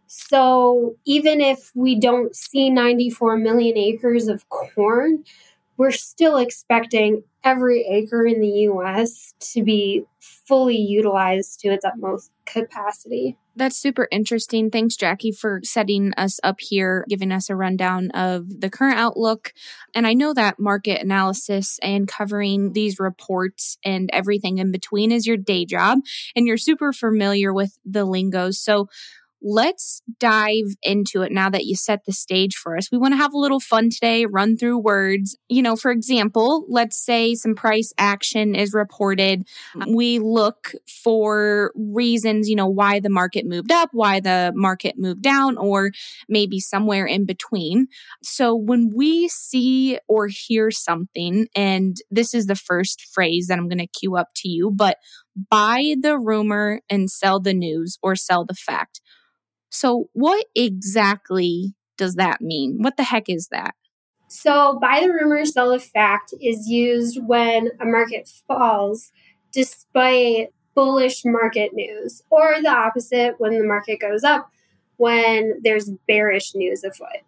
So 0.06 0.96
even 1.06 1.40
if 1.40 1.72
we 1.74 1.98
don't 1.98 2.36
see 2.36 2.70
94 2.70 3.38
million 3.38 3.76
acres 3.76 4.28
of 4.28 4.48
corn, 4.48 5.24
we're 5.76 5.90
still 5.90 6.36
expecting 6.36 7.22
every 7.42 7.84
acre 7.84 8.26
in 8.26 8.40
the 8.40 8.68
US 8.70 9.34
to 9.52 9.62
be 9.62 10.04
fully 10.20 10.76
utilized 10.76 11.60
to 11.60 11.68
its 11.68 11.84
utmost 11.84 12.30
capacity. 12.46 13.36
That's 13.56 13.76
super 13.76 14.08
interesting. 14.10 14.70
Thanks, 14.70 14.96
Jackie, 14.96 15.30
for 15.30 15.60
setting 15.62 16.12
us 16.16 16.40
up 16.42 16.56
here, 16.58 17.04
giving 17.08 17.30
us 17.30 17.48
a 17.48 17.56
rundown 17.56 18.10
of 18.10 18.60
the 18.60 18.68
current 18.68 18.98
outlook. 18.98 19.52
And 19.94 20.06
I 20.06 20.14
know 20.14 20.34
that 20.34 20.58
market 20.58 21.00
analysis 21.00 21.78
and 21.82 22.08
covering 22.08 22.72
these 22.72 22.98
reports 22.98 23.78
and 23.84 24.10
everything 24.12 24.58
in 24.58 24.72
between 24.72 25.12
is 25.12 25.26
your 25.26 25.36
day 25.36 25.64
job, 25.64 26.00
and 26.34 26.46
you're 26.46 26.56
super 26.56 26.92
familiar 26.92 27.52
with 27.52 27.78
the 27.84 28.04
lingo. 28.04 28.50
So 28.50 28.88
let's 29.44 30.00
dive 30.18 30.74
into 30.82 31.20
it 31.20 31.30
now 31.30 31.50
that 31.50 31.66
you 31.66 31.76
set 31.76 32.06
the 32.06 32.12
stage 32.12 32.56
for 32.56 32.76
us. 32.76 32.90
We 32.90 32.96
want 32.96 33.12
to 33.12 33.18
have 33.18 33.34
a 33.34 33.38
little 33.38 33.60
fun 33.60 33.90
today, 33.90 34.24
run 34.24 34.56
through 34.56 34.78
words. 34.78 35.36
You 35.48 35.60
know, 35.60 35.76
for 35.76 35.90
example, 35.90 36.64
let's 36.68 36.96
say 36.96 37.34
some 37.34 37.54
price 37.54 37.92
action 37.98 38.54
is 38.54 38.72
reported. 38.72 39.46
Mm-hmm. 39.76 39.94
We 39.94 40.18
look 40.18 40.72
for 40.86 41.72
reasons, 41.76 42.48
you 42.48 42.56
know, 42.56 42.66
why 42.66 43.00
the 43.00 43.10
market 43.10 43.44
moved 43.46 43.70
up, 43.70 43.90
why 43.92 44.20
the 44.20 44.52
market 44.54 44.94
moved 44.98 45.22
down, 45.22 45.58
or 45.58 45.90
maybe 46.26 46.58
somewhere 46.58 47.04
in 47.04 47.26
between. 47.26 47.88
So 48.22 48.54
when 48.54 48.92
we 48.96 49.28
see 49.28 49.98
or 50.08 50.28
hear 50.28 50.70
something, 50.70 51.48
and 51.54 51.96
this 52.10 52.32
is 52.32 52.46
the 52.46 52.56
first 52.56 53.02
phrase 53.12 53.48
that 53.48 53.58
I'm 53.58 53.68
going 53.68 53.78
to 53.78 53.86
cue 53.86 54.16
up 54.16 54.28
to 54.36 54.48
you, 54.48 54.70
but 54.70 54.96
buy 55.50 55.96
the 56.00 56.18
rumor 56.18 56.80
and 56.88 57.10
sell 57.10 57.40
the 57.40 57.52
news 57.52 57.98
or 58.02 58.16
sell 58.16 58.46
the 58.46 58.54
fact 58.54 59.02
so, 59.74 60.08
what 60.12 60.46
exactly 60.54 61.74
does 61.98 62.14
that 62.14 62.40
mean? 62.40 62.76
What 62.80 62.96
the 62.96 63.02
heck 63.02 63.28
is 63.28 63.48
that? 63.48 63.74
So, 64.28 64.78
buy 64.80 65.00
the 65.00 65.12
rumor, 65.12 65.44
sell 65.44 65.72
the 65.72 65.80
fact 65.80 66.32
is 66.40 66.68
used 66.68 67.18
when 67.26 67.70
a 67.80 67.84
market 67.84 68.30
falls 68.46 69.10
despite 69.52 70.50
bullish 70.76 71.24
market 71.24 71.72
news, 71.74 72.22
or 72.30 72.62
the 72.62 72.68
opposite 72.68 73.34
when 73.38 73.58
the 73.58 73.66
market 73.66 73.98
goes 73.98 74.22
up 74.22 74.48
when 74.96 75.60
there's 75.64 75.90
bearish 76.06 76.54
news 76.54 76.84
afoot. 76.84 77.22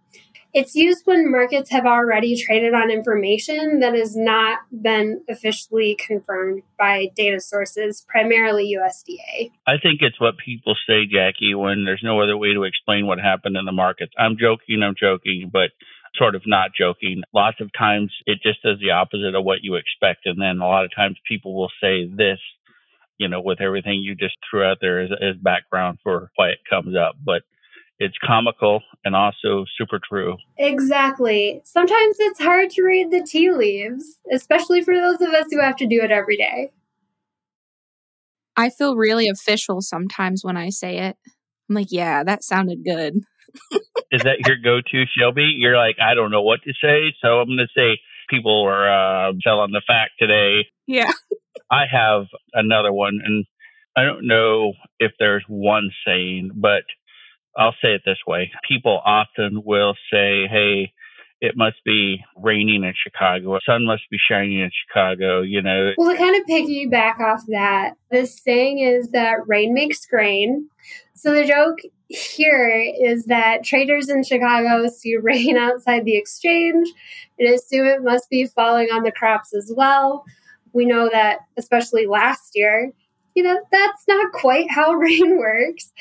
It's 0.56 0.74
used 0.74 1.02
when 1.04 1.30
markets 1.30 1.68
have 1.68 1.84
already 1.84 2.34
traded 2.34 2.72
on 2.72 2.90
information 2.90 3.80
that 3.80 3.94
has 3.94 4.16
not 4.16 4.60
been 4.72 5.20
officially 5.28 5.98
confirmed 6.00 6.62
by 6.78 7.08
data 7.14 7.40
sources, 7.40 8.06
primarily 8.08 8.74
USDA. 8.74 9.50
I 9.66 9.76
think 9.76 10.00
it's 10.00 10.18
what 10.18 10.38
people 10.42 10.74
say, 10.88 11.04
Jackie, 11.04 11.54
when 11.54 11.84
there's 11.84 12.00
no 12.02 12.22
other 12.22 12.38
way 12.38 12.54
to 12.54 12.62
explain 12.62 13.06
what 13.06 13.18
happened 13.18 13.58
in 13.58 13.66
the 13.66 13.72
markets. 13.72 14.14
I'm 14.18 14.38
joking, 14.40 14.82
I'm 14.82 14.94
joking, 14.98 15.50
but 15.52 15.72
sort 16.14 16.34
of 16.34 16.40
not 16.46 16.70
joking. 16.74 17.22
Lots 17.34 17.60
of 17.60 17.68
times 17.78 18.10
it 18.24 18.38
just 18.42 18.62
does 18.62 18.78
the 18.80 18.92
opposite 18.92 19.34
of 19.34 19.44
what 19.44 19.58
you 19.60 19.74
expect. 19.74 20.24
And 20.24 20.40
then 20.40 20.60
a 20.62 20.66
lot 20.66 20.86
of 20.86 20.90
times 20.96 21.18
people 21.28 21.54
will 21.54 21.70
say 21.82 22.06
this, 22.06 22.38
you 23.18 23.28
know, 23.28 23.42
with 23.42 23.60
everything 23.60 24.00
you 24.00 24.14
just 24.14 24.36
threw 24.50 24.64
out 24.64 24.78
there 24.80 25.02
as, 25.02 25.10
as 25.20 25.36
background 25.36 25.98
for 26.02 26.30
why 26.36 26.48
it 26.48 26.60
comes 26.66 26.96
up. 26.96 27.16
But 27.22 27.42
it's 27.98 28.16
comical 28.24 28.82
and 29.04 29.16
also 29.16 29.64
super 29.78 30.00
true. 30.06 30.36
Exactly. 30.58 31.62
Sometimes 31.64 32.16
it's 32.18 32.40
hard 32.40 32.70
to 32.70 32.82
read 32.82 33.10
the 33.10 33.22
tea 33.22 33.50
leaves, 33.50 34.18
especially 34.30 34.82
for 34.82 34.94
those 34.94 35.20
of 35.20 35.30
us 35.30 35.46
who 35.50 35.60
have 35.60 35.76
to 35.76 35.86
do 35.86 36.00
it 36.02 36.10
every 36.10 36.36
day. 36.36 36.72
I 38.56 38.70
feel 38.70 38.96
really 38.96 39.28
official 39.28 39.80
sometimes 39.80 40.42
when 40.42 40.56
I 40.56 40.70
say 40.70 40.98
it. 40.98 41.16
I'm 41.68 41.74
like, 41.74 41.88
yeah, 41.90 42.22
that 42.24 42.44
sounded 42.44 42.84
good. 42.84 43.20
Is 44.10 44.22
that 44.22 44.46
your 44.46 44.56
go 44.62 44.80
to, 44.80 45.04
Shelby? 45.18 45.54
You're 45.56 45.76
like, 45.76 45.96
I 46.00 46.14
don't 46.14 46.30
know 46.30 46.42
what 46.42 46.60
to 46.64 46.72
say, 46.80 47.14
so 47.22 47.40
I'm 47.40 47.48
going 47.48 47.58
to 47.58 47.66
say 47.74 47.98
people 48.30 48.64
are 48.66 49.28
uh, 49.28 49.32
selling 49.42 49.72
the 49.72 49.82
fact 49.86 50.12
today. 50.18 50.66
Yeah. 50.86 51.12
I 51.70 51.84
have 51.90 52.26
another 52.52 52.92
one, 52.92 53.20
and 53.24 53.44
I 53.96 54.04
don't 54.04 54.26
know 54.26 54.74
if 54.98 55.12
there's 55.18 55.44
one 55.48 55.90
saying, 56.06 56.52
but 56.54 56.84
I'll 57.56 57.74
say 57.82 57.94
it 57.94 58.02
this 58.04 58.18
way. 58.26 58.50
People 58.68 59.00
often 59.04 59.62
will 59.64 59.94
say, 60.10 60.46
hey, 60.46 60.92
it 61.40 61.56
must 61.56 61.76
be 61.84 62.24
raining 62.36 62.82
in 62.84 62.94
Chicago. 62.96 63.58
Sun 63.66 63.84
must 63.84 64.02
be 64.10 64.18
shining 64.18 64.60
in 64.60 64.70
Chicago, 64.86 65.42
you 65.42 65.60
know. 65.60 65.92
Well, 65.98 66.10
to 66.10 66.16
kind 66.16 66.34
of 66.34 66.46
piggyback 66.46 67.20
off 67.20 67.42
that, 67.48 67.94
the 68.10 68.26
saying 68.26 68.78
is 68.78 69.10
that 69.10 69.46
rain 69.46 69.74
makes 69.74 70.06
grain. 70.06 70.68
So 71.14 71.34
the 71.34 71.44
joke 71.44 71.78
here 72.08 72.92
is 73.00 73.26
that 73.26 73.64
traders 73.64 74.08
in 74.08 74.22
Chicago 74.24 74.86
see 74.88 75.16
rain 75.22 75.56
outside 75.56 76.04
the 76.04 76.16
exchange 76.16 76.88
and 77.38 77.48
assume 77.52 77.86
it 77.86 78.02
must 78.02 78.30
be 78.30 78.46
falling 78.46 78.88
on 78.92 79.02
the 79.02 79.12
crops 79.12 79.54
as 79.54 79.72
well. 79.74 80.24
We 80.72 80.86
know 80.86 81.08
that, 81.12 81.40
especially 81.56 82.06
last 82.06 82.52
year, 82.54 82.92
you 83.36 83.42
know, 83.42 83.60
that's 83.70 84.02
not 84.08 84.32
quite 84.32 84.68
how 84.70 84.92
rain 84.94 85.38
works. 85.38 85.92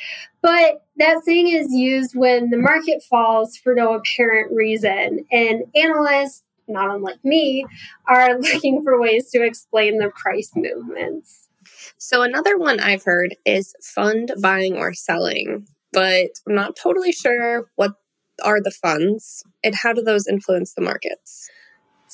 But 0.42 0.84
that 0.98 1.24
saying 1.24 1.50
is 1.50 1.72
used 1.72 2.16
when 2.16 2.50
the 2.50 2.58
market 2.58 3.04
falls 3.04 3.58
for 3.58 3.76
no 3.76 3.94
apparent 3.94 4.52
reason. 4.52 5.26
And 5.32 5.66
analysts, 5.76 6.44
not 6.68 6.90
unlike 6.90 7.24
me, 7.24 7.66
are 8.08 8.40
looking 8.40 8.82
for 8.84 9.00
ways 9.00 9.30
to 9.32 9.44
explain 9.44 10.00
the 10.00 10.10
price 10.10 10.52
movements. 10.56 11.50
So, 11.98 12.22
another 12.22 12.58
one 12.58 12.80
I've 12.80 13.04
heard 13.04 13.36
is 13.46 13.76
fund 13.82 14.32
buying 14.42 14.78
or 14.78 14.94
selling, 14.94 15.68
but 15.92 16.30
I'm 16.48 16.56
not 16.56 16.76
totally 16.76 17.12
sure 17.12 17.66
what 17.76 17.96
are 18.44 18.62
the 18.62 18.72
funds 18.72 19.44
and 19.64 19.76
how 19.76 19.94
do 19.94 20.02
those 20.02 20.28
influence 20.28 20.74
the 20.74 20.82
markets? 20.82 21.50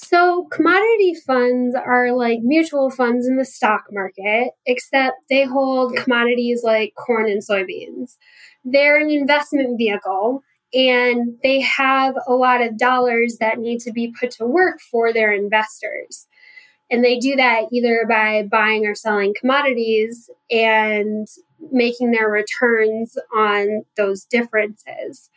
So, 0.03 0.48
commodity 0.51 1.13
funds 1.13 1.75
are 1.75 2.12
like 2.12 2.39
mutual 2.41 2.89
funds 2.89 3.27
in 3.27 3.38
the 3.38 3.46
stock 3.46 3.86
market, 3.91 4.51
except 4.65 5.13
they 5.29 5.43
hold 5.43 5.96
commodities 5.96 6.62
like 6.63 6.93
corn 6.96 7.29
and 7.29 7.41
soybeans. 7.41 8.17
They're 8.65 9.00
an 9.00 9.12
investment 9.12 9.77
vehicle 9.77 10.41
and 10.74 11.36
they 11.43 11.62
have 11.62 12.15
a 12.27 12.34
lot 12.34 12.62
of 12.62 12.79
dollars 12.79 13.38
that 13.39 13.60
need 13.60 13.79
to 13.81 13.91
be 13.91 14.12
put 14.20 14.31
to 14.31 14.46
work 14.46 14.79
for 14.79 15.13
their 15.13 15.31
investors. 15.31 16.27
And 16.89 17.03
they 17.03 17.20
do 17.20 17.36
that 17.36 17.65
either 17.72 18.05
by 18.10 18.48
buying 18.50 18.88
or 18.88 18.96
selling 18.96 19.36
commodities 19.39 20.31
and 20.50 21.27
making 21.72 22.12
their 22.12 22.27
returns 22.27 23.17
on 23.36 23.84
those 23.98 24.25
differences. 24.25 25.29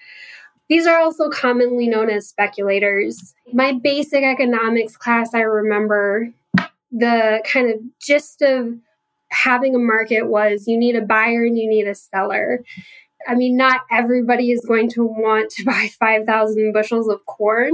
These 0.75 0.89
are 0.89 0.99
also 0.99 1.31
commonly 1.31 1.87
known 1.87 2.11
as 2.11 2.27
speculators. 2.27 3.33
My 3.53 3.71
basic 3.71 4.25
economics 4.25 4.97
class, 4.97 5.33
I 5.33 5.43
remember 5.43 6.33
the 6.91 7.45
kind 7.45 7.71
of 7.71 7.79
gist 8.01 8.43
of 8.43 8.75
having 9.31 9.77
a 9.77 9.79
market 9.79 10.23
was 10.27 10.67
you 10.67 10.77
need 10.77 10.97
a 10.97 11.01
buyer 11.01 11.45
and 11.45 11.57
you 11.57 11.69
need 11.69 11.87
a 11.87 11.95
seller. 11.95 12.65
I 13.29 13.37
mean, 13.37 13.57
not 13.57 13.83
everybody 13.89 14.51
is 14.51 14.65
going 14.67 14.91
to 14.91 15.05
want 15.05 15.53
to 15.53 15.65
buy 15.65 15.91
5,000 15.97 16.73
bushels 16.73 17.09
of 17.09 17.25
corn, 17.25 17.71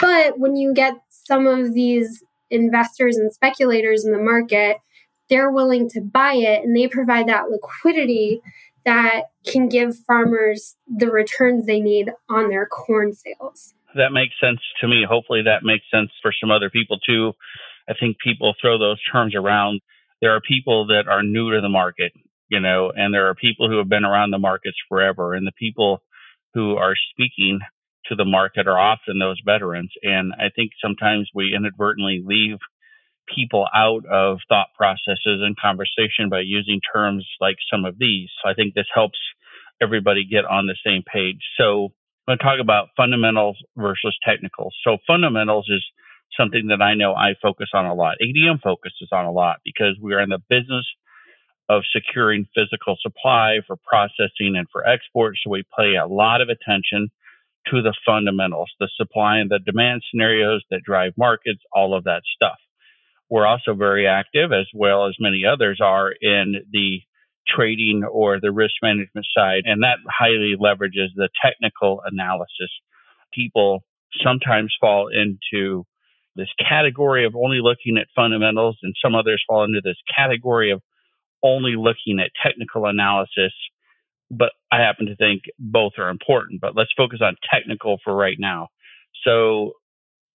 but 0.00 0.36
when 0.36 0.56
you 0.56 0.74
get 0.74 0.94
some 1.08 1.46
of 1.46 1.74
these 1.74 2.24
investors 2.50 3.16
and 3.16 3.32
speculators 3.32 4.04
in 4.04 4.10
the 4.10 4.18
market, 4.18 4.78
they're 5.30 5.52
willing 5.52 5.88
to 5.90 6.00
buy 6.00 6.34
it 6.34 6.64
and 6.64 6.76
they 6.76 6.88
provide 6.88 7.28
that 7.28 7.50
liquidity 7.50 8.42
that 8.86 9.24
can 9.44 9.68
give 9.68 9.98
farmers 10.06 10.76
the 10.86 11.10
returns 11.10 11.66
they 11.66 11.80
need 11.80 12.10
on 12.30 12.48
their 12.48 12.66
corn 12.66 13.12
sales. 13.12 13.74
That 13.96 14.12
makes 14.12 14.34
sense 14.40 14.60
to 14.80 14.88
me. 14.88 15.04
Hopefully, 15.06 15.42
that 15.42 15.64
makes 15.64 15.84
sense 15.92 16.10
for 16.22 16.32
some 16.40 16.50
other 16.50 16.70
people 16.70 16.98
too. 16.98 17.32
I 17.88 17.94
think 17.98 18.16
people 18.18 18.54
throw 18.60 18.78
those 18.78 19.02
terms 19.12 19.34
around. 19.34 19.80
There 20.22 20.34
are 20.34 20.40
people 20.40 20.86
that 20.86 21.08
are 21.08 21.22
new 21.22 21.52
to 21.52 21.60
the 21.60 21.68
market, 21.68 22.12
you 22.48 22.60
know, 22.60 22.92
and 22.94 23.12
there 23.12 23.28
are 23.28 23.34
people 23.34 23.68
who 23.68 23.78
have 23.78 23.88
been 23.88 24.04
around 24.04 24.30
the 24.30 24.38
markets 24.38 24.76
forever, 24.88 25.34
and 25.34 25.46
the 25.46 25.52
people 25.58 26.02
who 26.54 26.76
are 26.76 26.94
speaking 27.12 27.60
to 28.06 28.14
the 28.14 28.24
market 28.24 28.66
are 28.66 28.78
often 28.78 29.18
those 29.18 29.40
veterans. 29.44 29.90
And 30.02 30.32
I 30.34 30.48
think 30.54 30.70
sometimes 30.82 31.28
we 31.34 31.54
inadvertently 31.54 32.22
leave 32.24 32.58
people 33.34 33.66
out 33.74 34.04
of 34.06 34.38
thought 34.48 34.68
processes 34.76 35.42
and 35.42 35.56
conversation 35.56 36.28
by 36.30 36.40
using 36.40 36.80
terms 36.92 37.26
like 37.40 37.56
some 37.70 37.84
of 37.84 37.98
these. 37.98 38.28
So 38.42 38.50
I 38.50 38.54
think 38.54 38.74
this 38.74 38.86
helps 38.94 39.18
everybody 39.80 40.24
get 40.24 40.44
on 40.44 40.66
the 40.66 40.76
same 40.84 41.02
page. 41.02 41.40
So 41.58 41.92
I'm 42.26 42.36
going 42.36 42.38
to 42.38 42.44
talk 42.44 42.60
about 42.60 42.88
fundamentals 42.96 43.56
versus 43.76 44.16
technicals. 44.26 44.74
So 44.84 44.98
fundamentals 45.06 45.66
is 45.68 45.84
something 46.36 46.68
that 46.68 46.82
I 46.82 46.94
know 46.94 47.14
I 47.14 47.34
focus 47.40 47.68
on 47.74 47.86
a 47.86 47.94
lot. 47.94 48.16
ADM 48.22 48.60
focuses 48.62 49.08
on 49.12 49.24
a 49.24 49.32
lot 49.32 49.58
because 49.64 49.96
we 50.00 50.14
are 50.14 50.20
in 50.20 50.30
the 50.30 50.42
business 50.48 50.86
of 51.68 51.82
securing 51.92 52.46
physical 52.54 52.96
supply 53.00 53.58
for 53.66 53.76
processing 53.76 54.54
and 54.56 54.66
for 54.70 54.86
export. 54.86 55.36
So 55.42 55.50
we 55.50 55.64
pay 55.76 55.96
a 55.96 56.06
lot 56.06 56.40
of 56.40 56.48
attention 56.48 57.10
to 57.68 57.82
the 57.82 57.94
fundamentals, 58.06 58.70
the 58.78 58.88
supply 58.96 59.38
and 59.38 59.50
the 59.50 59.58
demand 59.58 60.02
scenarios 60.10 60.62
that 60.70 60.82
drive 60.84 61.12
markets, 61.16 61.60
all 61.72 61.94
of 61.94 62.04
that 62.04 62.22
stuff. 62.34 62.56
We're 63.30 63.46
also 63.46 63.74
very 63.74 64.06
active, 64.06 64.52
as 64.52 64.66
well 64.72 65.06
as 65.06 65.14
many 65.18 65.44
others 65.44 65.80
are, 65.82 66.12
in 66.20 66.54
the 66.70 67.00
trading 67.48 68.04
or 68.04 68.40
the 68.40 68.52
risk 68.52 68.74
management 68.82 69.26
side, 69.36 69.62
and 69.64 69.82
that 69.82 69.98
highly 70.08 70.54
leverages 70.60 71.08
the 71.14 71.28
technical 71.44 72.02
analysis. 72.04 72.70
People 73.32 73.84
sometimes 74.22 74.74
fall 74.80 75.08
into 75.08 75.84
this 76.36 76.48
category 76.68 77.24
of 77.24 77.34
only 77.34 77.60
looking 77.60 77.96
at 77.98 78.06
fundamentals, 78.14 78.76
and 78.82 78.94
some 79.02 79.14
others 79.14 79.42
fall 79.48 79.64
into 79.64 79.80
this 79.82 79.96
category 80.16 80.70
of 80.70 80.82
only 81.42 81.74
looking 81.76 82.18
at 82.20 82.30
technical 82.42 82.86
analysis. 82.86 83.52
But 84.30 84.52
I 84.72 84.78
happen 84.78 85.06
to 85.06 85.16
think 85.16 85.42
both 85.58 85.92
are 85.98 86.08
important. 86.08 86.60
But 86.60 86.76
let's 86.76 86.90
focus 86.96 87.20
on 87.22 87.36
technical 87.52 87.98
for 88.04 88.14
right 88.14 88.36
now. 88.38 88.68
So, 89.24 89.72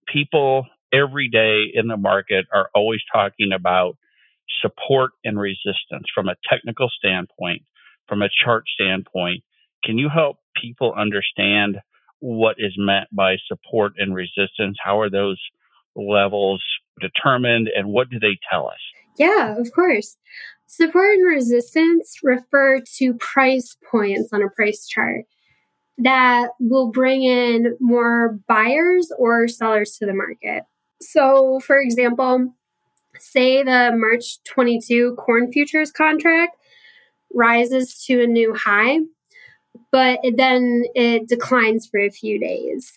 people 0.08 0.66
every 0.94 1.30
day 1.30 1.66
in 1.74 1.88
the 1.88 1.98
market 1.98 2.46
are 2.54 2.70
always 2.76 3.02
talking 3.14 3.52
about 3.54 3.98
support 4.62 5.12
and 5.24 5.40
resistance 5.40 6.06
from 6.14 6.28
a 6.28 6.36
technical 6.50 6.90
standpoint, 6.90 7.64
from 8.08 8.22
a 8.22 8.30
chart 8.44 8.64
standpoint. 8.74 9.44
Can 9.84 9.98
you 9.98 10.10
help 10.10 10.38
people 10.62 10.94
understand 10.96 11.80
what 12.20 12.56
is 12.60 12.74
meant 12.78 13.08
by 13.12 13.38
support 13.48 13.94
and 13.98 14.14
resistance? 14.14 14.78
How 14.84 15.00
are 15.00 15.10
those 15.10 15.40
levels 15.96 16.64
determined 17.00 17.70
and 17.76 17.88
what 17.88 18.10
do 18.10 18.20
they 18.20 18.38
tell 18.50 18.68
us? 18.68 18.80
Yeah, 19.18 19.58
of 19.58 19.72
course. 19.74 20.18
Support 20.68 21.16
and 21.16 21.28
resistance 21.28 22.20
refer 22.24 22.80
to 22.98 23.14
price 23.16 23.76
points 23.90 24.30
on 24.32 24.42
a 24.42 24.50
price 24.50 24.88
chart 24.88 25.26
that 25.98 26.50
will 26.60 26.92
bring 26.92 27.24
in 27.24 27.78
more 27.80 28.40
buyers 28.48 29.12
or 29.18 29.48
sellers 29.48 29.98
to 29.98 30.06
the 30.06 30.14
market. 30.14 30.64
So, 31.02 31.60
for 31.60 31.80
example, 31.80 32.54
say 33.20 33.64
the 33.64 33.92
March 33.96 34.42
22 34.44 35.16
corn 35.16 35.52
futures 35.52 35.92
contract 35.92 36.56
rises 37.34 38.04
to 38.06 38.24
a 38.24 38.28
new 38.28 38.54
high, 38.54 39.00
but 39.92 40.20
then 40.36 40.84
it 40.96 41.28
declines 41.28 41.88
for 41.88 42.00
a 42.00 42.10
few 42.10 42.40
days. 42.40 42.94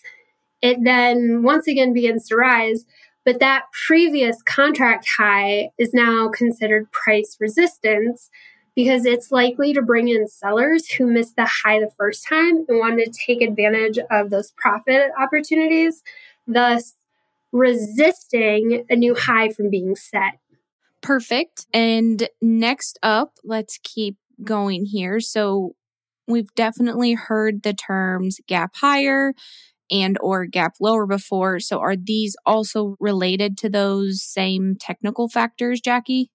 It 0.61 0.83
then 0.83 1.43
once 1.43 1.67
again 1.67 1.93
begins 1.93 2.27
to 2.29 2.35
rise, 2.35 2.85
but 3.23 3.39
that 3.39 3.65
previous 3.87 4.41
contract 4.43 5.07
high 5.17 5.69
is 5.77 5.93
now 5.93 6.29
considered 6.29 6.91
price 6.91 7.37
resistance 7.39 8.29
because 8.75 9.05
it's 9.05 9.31
likely 9.31 9.73
to 9.73 9.81
bring 9.81 10.09
in 10.09 10.27
sellers 10.27 10.89
who 10.91 11.07
missed 11.07 11.35
the 11.37 11.45
high 11.45 11.79
the 11.79 11.91
first 11.97 12.27
time 12.27 12.65
and 12.67 12.79
want 12.79 12.99
to 12.99 13.09
take 13.25 13.41
advantage 13.41 13.97
of 14.11 14.29
those 14.29 14.51
profit 14.51 15.11
opportunities, 15.17 16.03
thus 16.45 16.95
resisting 17.55 18.85
a 18.89 18.95
new 18.95 19.15
high 19.15 19.49
from 19.49 19.69
being 19.69 19.95
set. 19.95 20.39
Perfect. 21.01 21.65
And 21.73 22.27
next 22.41 22.99
up, 23.01 23.37
let's 23.43 23.79
keep 23.81 24.17
going 24.43 24.85
here. 24.85 25.19
So 25.21 25.75
we've 26.27 26.53
definitely 26.55 27.13
heard 27.13 27.63
the 27.63 27.73
terms 27.73 28.39
gap 28.47 28.75
higher 28.75 29.33
and 29.89 30.17
or 30.19 30.45
gap 30.45 30.73
lower 30.81 31.05
before. 31.05 31.59
So 31.59 31.79
are 31.79 31.95
these 31.95 32.35
also 32.45 32.97
related 32.99 33.57
to 33.59 33.69
those 33.69 34.21
same 34.21 34.75
technical 34.77 35.29
factors, 35.29 35.79
Jackie? 35.79 36.31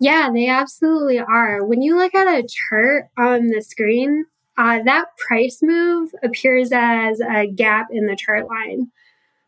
Yeah, 0.00 0.30
they 0.32 0.48
absolutely 0.48 1.18
are. 1.18 1.64
When 1.64 1.82
you 1.82 1.96
look 1.96 2.14
at 2.14 2.26
a 2.26 2.46
chart 2.46 3.06
on 3.16 3.48
the 3.48 3.62
screen, 3.62 4.26
uh, 4.56 4.80
that 4.84 5.06
price 5.16 5.60
move 5.62 6.10
appears 6.22 6.70
as 6.72 7.20
a 7.20 7.46
gap 7.46 7.86
in 7.90 8.06
the 8.06 8.16
chart 8.16 8.46
line. 8.48 8.92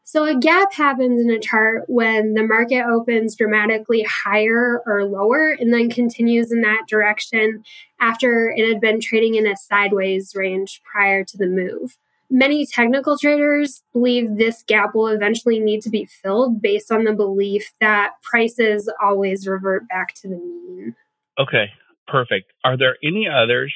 So 0.06 0.26
a 0.26 0.34
gap 0.34 0.74
happens 0.74 1.18
in 1.18 1.30
a 1.30 1.40
chart 1.40 1.84
when 1.88 2.34
the 2.34 2.46
market 2.46 2.84
opens 2.84 3.34
dramatically 3.34 4.02
higher 4.02 4.82
or 4.86 5.06
lower 5.06 5.56
and 5.58 5.72
then 5.72 5.88
continues 5.88 6.52
in 6.52 6.60
that 6.60 6.82
direction 6.86 7.64
after 8.00 8.52
it 8.54 8.68
had 8.68 8.82
been 8.82 9.00
trading 9.00 9.34
in 9.34 9.46
a 9.46 9.56
sideways 9.56 10.34
range 10.36 10.82
prior 10.84 11.24
to 11.24 11.38
the 11.38 11.46
move. 11.46 11.96
Many 12.30 12.66
technical 12.66 13.16
traders 13.16 13.82
believe 13.94 14.36
this 14.36 14.62
gap 14.66 14.94
will 14.94 15.08
eventually 15.08 15.58
need 15.58 15.80
to 15.82 15.90
be 15.90 16.04
filled 16.04 16.60
based 16.60 16.92
on 16.92 17.04
the 17.04 17.14
belief 17.14 17.72
that 17.80 18.12
prices 18.22 18.90
always 19.02 19.46
revert 19.46 19.88
back 19.88 20.14
to 20.16 20.28
the 20.28 20.36
mean. 20.36 20.94
Okay, 21.38 21.70
perfect. 22.06 22.52
Are 22.62 22.76
there 22.76 22.96
any 23.02 23.26
others 23.26 23.74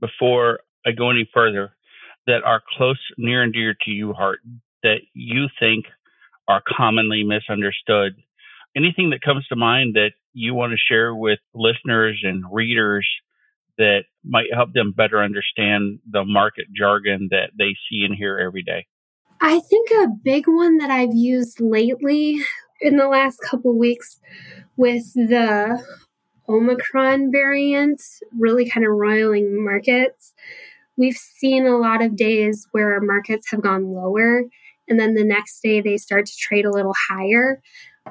before 0.00 0.60
I 0.86 0.92
go 0.92 1.10
any 1.10 1.28
further 1.34 1.74
that 2.26 2.44
are 2.44 2.62
close, 2.76 2.98
near, 3.18 3.42
and 3.42 3.52
dear 3.52 3.74
to 3.84 3.90
you, 3.90 4.14
heart, 4.14 4.40
that 4.82 5.00
you 5.14 5.48
think 5.58 5.86
are 6.48 6.62
commonly 6.66 7.22
misunderstood? 7.24 8.14
Anything 8.76 9.10
that 9.10 9.22
comes 9.22 9.46
to 9.48 9.56
mind 9.56 9.94
that 9.94 10.12
you 10.32 10.54
want 10.54 10.72
to 10.72 10.78
share 10.78 11.14
with 11.14 11.38
listeners 11.54 12.20
and 12.22 12.44
readers 12.50 13.08
that 13.78 14.04
might 14.24 14.52
help 14.52 14.72
them 14.72 14.92
better 14.96 15.22
understand 15.22 15.98
the 16.10 16.24
market 16.24 16.66
jargon 16.76 17.28
that 17.30 17.50
they 17.58 17.76
see 17.88 18.04
and 18.04 18.14
hear 18.14 18.38
every 18.38 18.62
day? 18.62 18.86
I 19.40 19.60
think 19.60 19.90
a 19.90 20.08
big 20.22 20.46
one 20.46 20.76
that 20.78 20.90
I've 20.90 21.14
used 21.14 21.60
lately 21.60 22.40
in 22.80 22.96
the 22.96 23.08
last 23.08 23.40
couple 23.40 23.76
weeks 23.76 24.20
with 24.76 25.12
the 25.14 25.82
Omicron 26.48 27.30
variant 27.32 28.02
really 28.36 28.68
kind 28.68 28.84
of 28.84 28.92
roiling 28.92 29.64
markets. 29.64 30.34
We've 30.96 31.16
seen 31.16 31.66
a 31.66 31.78
lot 31.78 32.02
of 32.02 32.16
days 32.16 32.66
where 32.72 33.00
markets 33.00 33.50
have 33.50 33.62
gone 33.62 33.94
lower 33.94 34.44
and 34.90 34.98
then 34.98 35.14
the 35.14 35.24
next 35.24 35.62
day 35.62 35.80
they 35.80 35.96
start 35.96 36.26
to 36.26 36.36
trade 36.36 36.66
a 36.66 36.70
little 36.70 36.94
higher. 37.08 37.62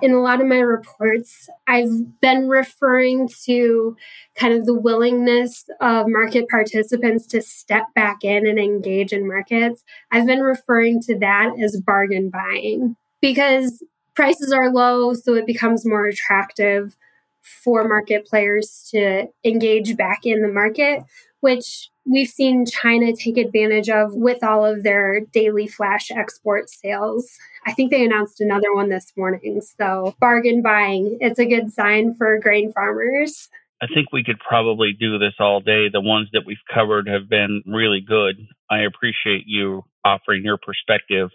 In 0.02 0.14
a 0.14 0.22
lot 0.22 0.40
of 0.40 0.48
my 0.48 0.60
reports, 0.60 1.50
I've 1.68 2.22
been 2.22 2.48
referring 2.48 3.28
to 3.46 3.98
kind 4.36 4.54
of 4.54 4.66
the 4.66 4.74
willingness 4.74 5.66
of 5.82 6.06
market 6.08 6.48
participants 6.48 7.28
to 7.28 7.42
step 7.42 7.86
back 7.96 8.24
in 8.24 8.48
and 8.48 8.58
engage 8.58 9.12
in 9.12 9.28
markets. 9.28 9.84
I've 10.12 10.26
been 10.26 10.42
referring 10.42 11.02
to 11.04 11.20
that 11.20 11.52
as 11.62 11.82
bargain 11.82 12.30
buying 12.30 12.96
because 13.20 13.84
prices 14.16 14.54
are 14.54 14.72
low, 14.72 15.14
so 15.14 15.34
it 15.34 15.46
becomes 15.46 15.86
more 15.86 16.06
attractive 16.06 16.96
for 17.42 17.88
market 17.88 18.26
players 18.26 18.88
to 18.92 19.28
engage 19.44 19.98
back 19.98 20.26
in 20.26 20.42
the 20.42 20.48
market, 20.48 21.04
which 21.42 21.90
we've 22.10 22.30
seen 22.30 22.66
China 22.66 23.14
take 23.16 23.38
advantage 23.38 23.90
of 23.90 24.14
with 24.14 24.44
all 24.44 24.66
of 24.66 24.84
their 24.84 25.22
daily 25.22 25.68
flash 25.68 26.12
export 26.12 26.70
sales. 26.70 27.38
I 27.66 27.74
think 27.74 27.92
they 27.92 28.04
announced 28.04 28.42
another 28.42 28.74
one 28.74 28.90
this 28.90 29.14
morning. 29.16 29.62
So, 29.62 30.16
bargain 30.20 30.62
buying, 30.62 31.18
it's 31.22 31.40
a 31.40 31.46
good 31.46 31.72
sign 31.72 32.16
for 32.16 32.40
grain 32.40 32.74
farmers. 32.74 33.50
I 33.82 33.88
think 33.88 34.12
we 34.12 34.24
could 34.24 34.40
probably 34.40 34.92
do 35.00 35.18
this 35.20 35.36
all 35.40 35.62
day. 35.62 35.88
The 35.90 36.02
ones 36.02 36.28
that 36.34 36.44
we've 36.46 36.58
covered 36.74 37.08
have 37.08 37.30
been 37.30 37.64
really 37.66 38.02
good. 38.06 38.36
I 38.70 38.80
appreciate 38.80 39.44
you 39.46 39.84
offering 40.04 40.44
your 40.44 40.58
perspective. 40.58 41.30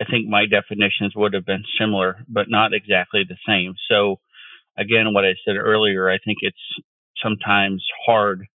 I 0.00 0.04
think 0.04 0.28
my 0.28 0.46
definitions 0.46 1.14
would 1.16 1.34
have 1.34 1.46
been 1.46 1.64
similar, 1.80 2.24
but 2.28 2.46
not 2.48 2.74
exactly 2.74 3.24
the 3.28 3.36
same. 3.46 3.74
So, 3.88 4.20
again, 4.76 5.14
what 5.14 5.24
I 5.24 5.34
said 5.44 5.56
earlier, 5.56 6.10
I 6.10 6.18
think 6.24 6.38
it's 6.42 6.56
sometimes 7.22 7.84
hard 8.06 8.46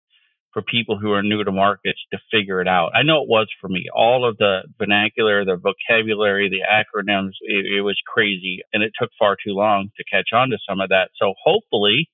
for 0.58 0.62
people 0.62 0.98
who 0.98 1.12
are 1.12 1.22
new 1.22 1.44
to 1.44 1.52
markets 1.52 2.00
to 2.10 2.18
figure 2.32 2.60
it 2.60 2.66
out. 2.66 2.90
I 2.92 3.04
know 3.04 3.22
it 3.22 3.28
was 3.28 3.48
for 3.60 3.68
me. 3.68 3.86
All 3.94 4.28
of 4.28 4.36
the 4.38 4.62
vernacular, 4.76 5.44
the 5.44 5.56
vocabulary, 5.56 6.50
the 6.50 6.66
acronyms, 6.66 7.32
it, 7.42 7.66
it 7.78 7.80
was 7.82 7.96
crazy 8.04 8.60
and 8.72 8.82
it 8.82 8.92
took 9.00 9.10
far 9.18 9.36
too 9.36 9.52
long 9.52 9.90
to 9.96 10.04
catch 10.04 10.30
on 10.32 10.50
to 10.50 10.58
some 10.68 10.80
of 10.80 10.88
that. 10.88 11.10
So 11.16 11.34
hopefully 11.44 12.10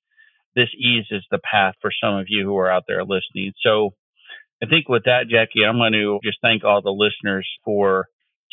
this 0.55 0.69
eases 0.77 1.25
the 1.31 1.39
path 1.39 1.75
for 1.81 1.91
some 2.03 2.17
of 2.17 2.27
you 2.29 2.45
who 2.45 2.57
are 2.59 2.71
out 2.71 2.85
there 2.87 3.03
listening. 3.03 3.53
So 3.63 3.95
I 4.63 4.67
think 4.67 4.91
with 4.91 5.05
that, 5.05 5.29
Jackie, 5.31 5.65
I'm 5.67 5.79
going 5.79 5.95
to 5.95 6.21
just 6.23 6.39
thank 6.43 6.65
all 6.65 6.83
the 6.83 6.91
listeners 6.91 7.49
for 7.65 8.09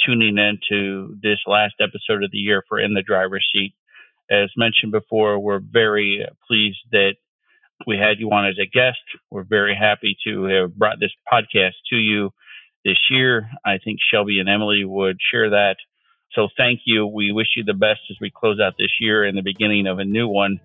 tuning 0.06 0.38
in 0.38 0.60
to 0.70 1.18
this 1.22 1.40
last 1.48 1.76
episode 1.82 2.24
of 2.24 2.32
the 2.32 2.38
year 2.38 2.64
for 2.70 2.80
In 2.80 2.94
the 2.94 3.04
Driver's 3.06 3.46
Seat. 3.54 3.74
As 4.32 4.50
mentioned 4.56 4.94
before, 4.94 5.38
we're 5.38 5.60
very 5.60 6.26
pleased 6.48 6.80
that 6.92 7.16
we 7.88 7.98
had 7.98 8.20
you 8.20 8.30
on 8.32 8.48
as 8.48 8.58
a 8.60 8.66
guest. 8.66 9.00
We're 9.30 9.44
very 9.44 9.76
happy 9.76 10.18
to 10.26 10.44
have 10.46 10.76
brought 10.76 11.00
this 11.00 11.12
podcast 11.32 11.74
to 11.90 11.96
you 11.96 12.32
this 12.86 12.98
year. 13.10 13.50
I 13.66 13.78
think 13.78 14.00
Shelby 14.12 14.40
and 14.40 14.50
Emily 14.50 14.84
would 14.86 15.18
share 15.32 15.50
that. 15.52 15.76
So 16.34 16.48
thank 16.58 16.82
you. 16.86 17.06
We 17.06 17.32
wish 17.32 17.48
you 17.56 17.64
the 17.64 17.74
best 17.74 18.00
as 18.10 18.18
we 18.22 18.32
close 18.32 18.60
out 18.60 18.76
this 18.78 18.92
year 19.00 19.24
and 19.24 19.38
the 19.38 19.42
beginning 19.42 19.88
of 19.88 20.00
a 20.00 20.06
new 20.06 20.28
one. 20.28 20.60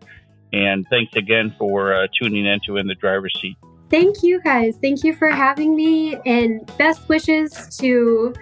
And 0.53 0.87
thanks 0.89 1.15
again 1.17 1.55
for 1.59 1.93
uh, 1.93 2.07
tuning 2.19 2.47
into 2.47 2.77
In 2.77 2.87
the 2.87 2.95
Driver's 2.95 3.37
Seat. 3.41 3.57
Thank 3.91 4.23
you 4.23 4.41
guys. 4.41 4.77
Thank 4.81 5.05
you 5.05 5.15
for 5.15 5.29
having 5.29 5.77
me 5.77 6.17
and 6.25 6.71
best 6.79 7.09
wishes 7.09 7.77
to 7.79 8.35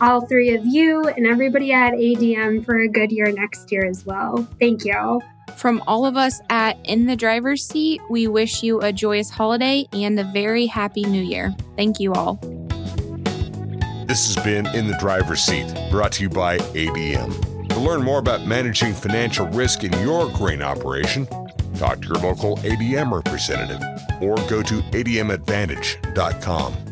all 0.00 0.26
three 0.26 0.54
of 0.54 0.64
you 0.64 1.08
and 1.08 1.26
everybody 1.26 1.72
at 1.72 1.94
ADM 1.94 2.64
for 2.64 2.78
a 2.78 2.88
good 2.88 3.10
year 3.10 3.30
next 3.32 3.72
year 3.72 3.84
as 3.84 4.04
well. 4.04 4.46
Thank 4.58 4.84
you. 4.84 5.20
From 5.56 5.82
all 5.86 6.06
of 6.06 6.16
us 6.16 6.40
at 6.50 6.78
In 6.84 7.06
the 7.06 7.16
Driver's 7.16 7.66
Seat, 7.66 8.00
we 8.10 8.28
wish 8.28 8.62
you 8.62 8.80
a 8.80 8.92
joyous 8.92 9.30
holiday 9.30 9.86
and 9.92 10.18
a 10.18 10.24
very 10.24 10.66
happy 10.66 11.04
new 11.04 11.22
year. 11.22 11.54
Thank 11.76 12.00
you 12.00 12.12
all. 12.12 12.38
This 14.06 14.34
has 14.34 14.42
been 14.44 14.66
In 14.74 14.86
the 14.86 14.96
Driver's 14.98 15.42
Seat, 15.42 15.66
brought 15.90 16.12
to 16.12 16.22
you 16.22 16.28
by 16.28 16.58
ADM. 16.58 17.68
To 17.68 17.80
learn 17.80 18.02
more 18.02 18.18
about 18.18 18.46
managing 18.46 18.94
financial 18.94 19.46
risk 19.48 19.84
in 19.84 19.92
your 20.00 20.30
grain 20.30 20.62
operation, 20.62 21.26
talk 21.74 22.00
to 22.02 22.08
your 22.08 22.18
local 22.18 22.56
ADM 22.58 23.12
representative 23.12 23.82
or 24.22 24.36
go 24.48 24.62
to 24.62 24.82
admadvantage.com. 24.82 26.87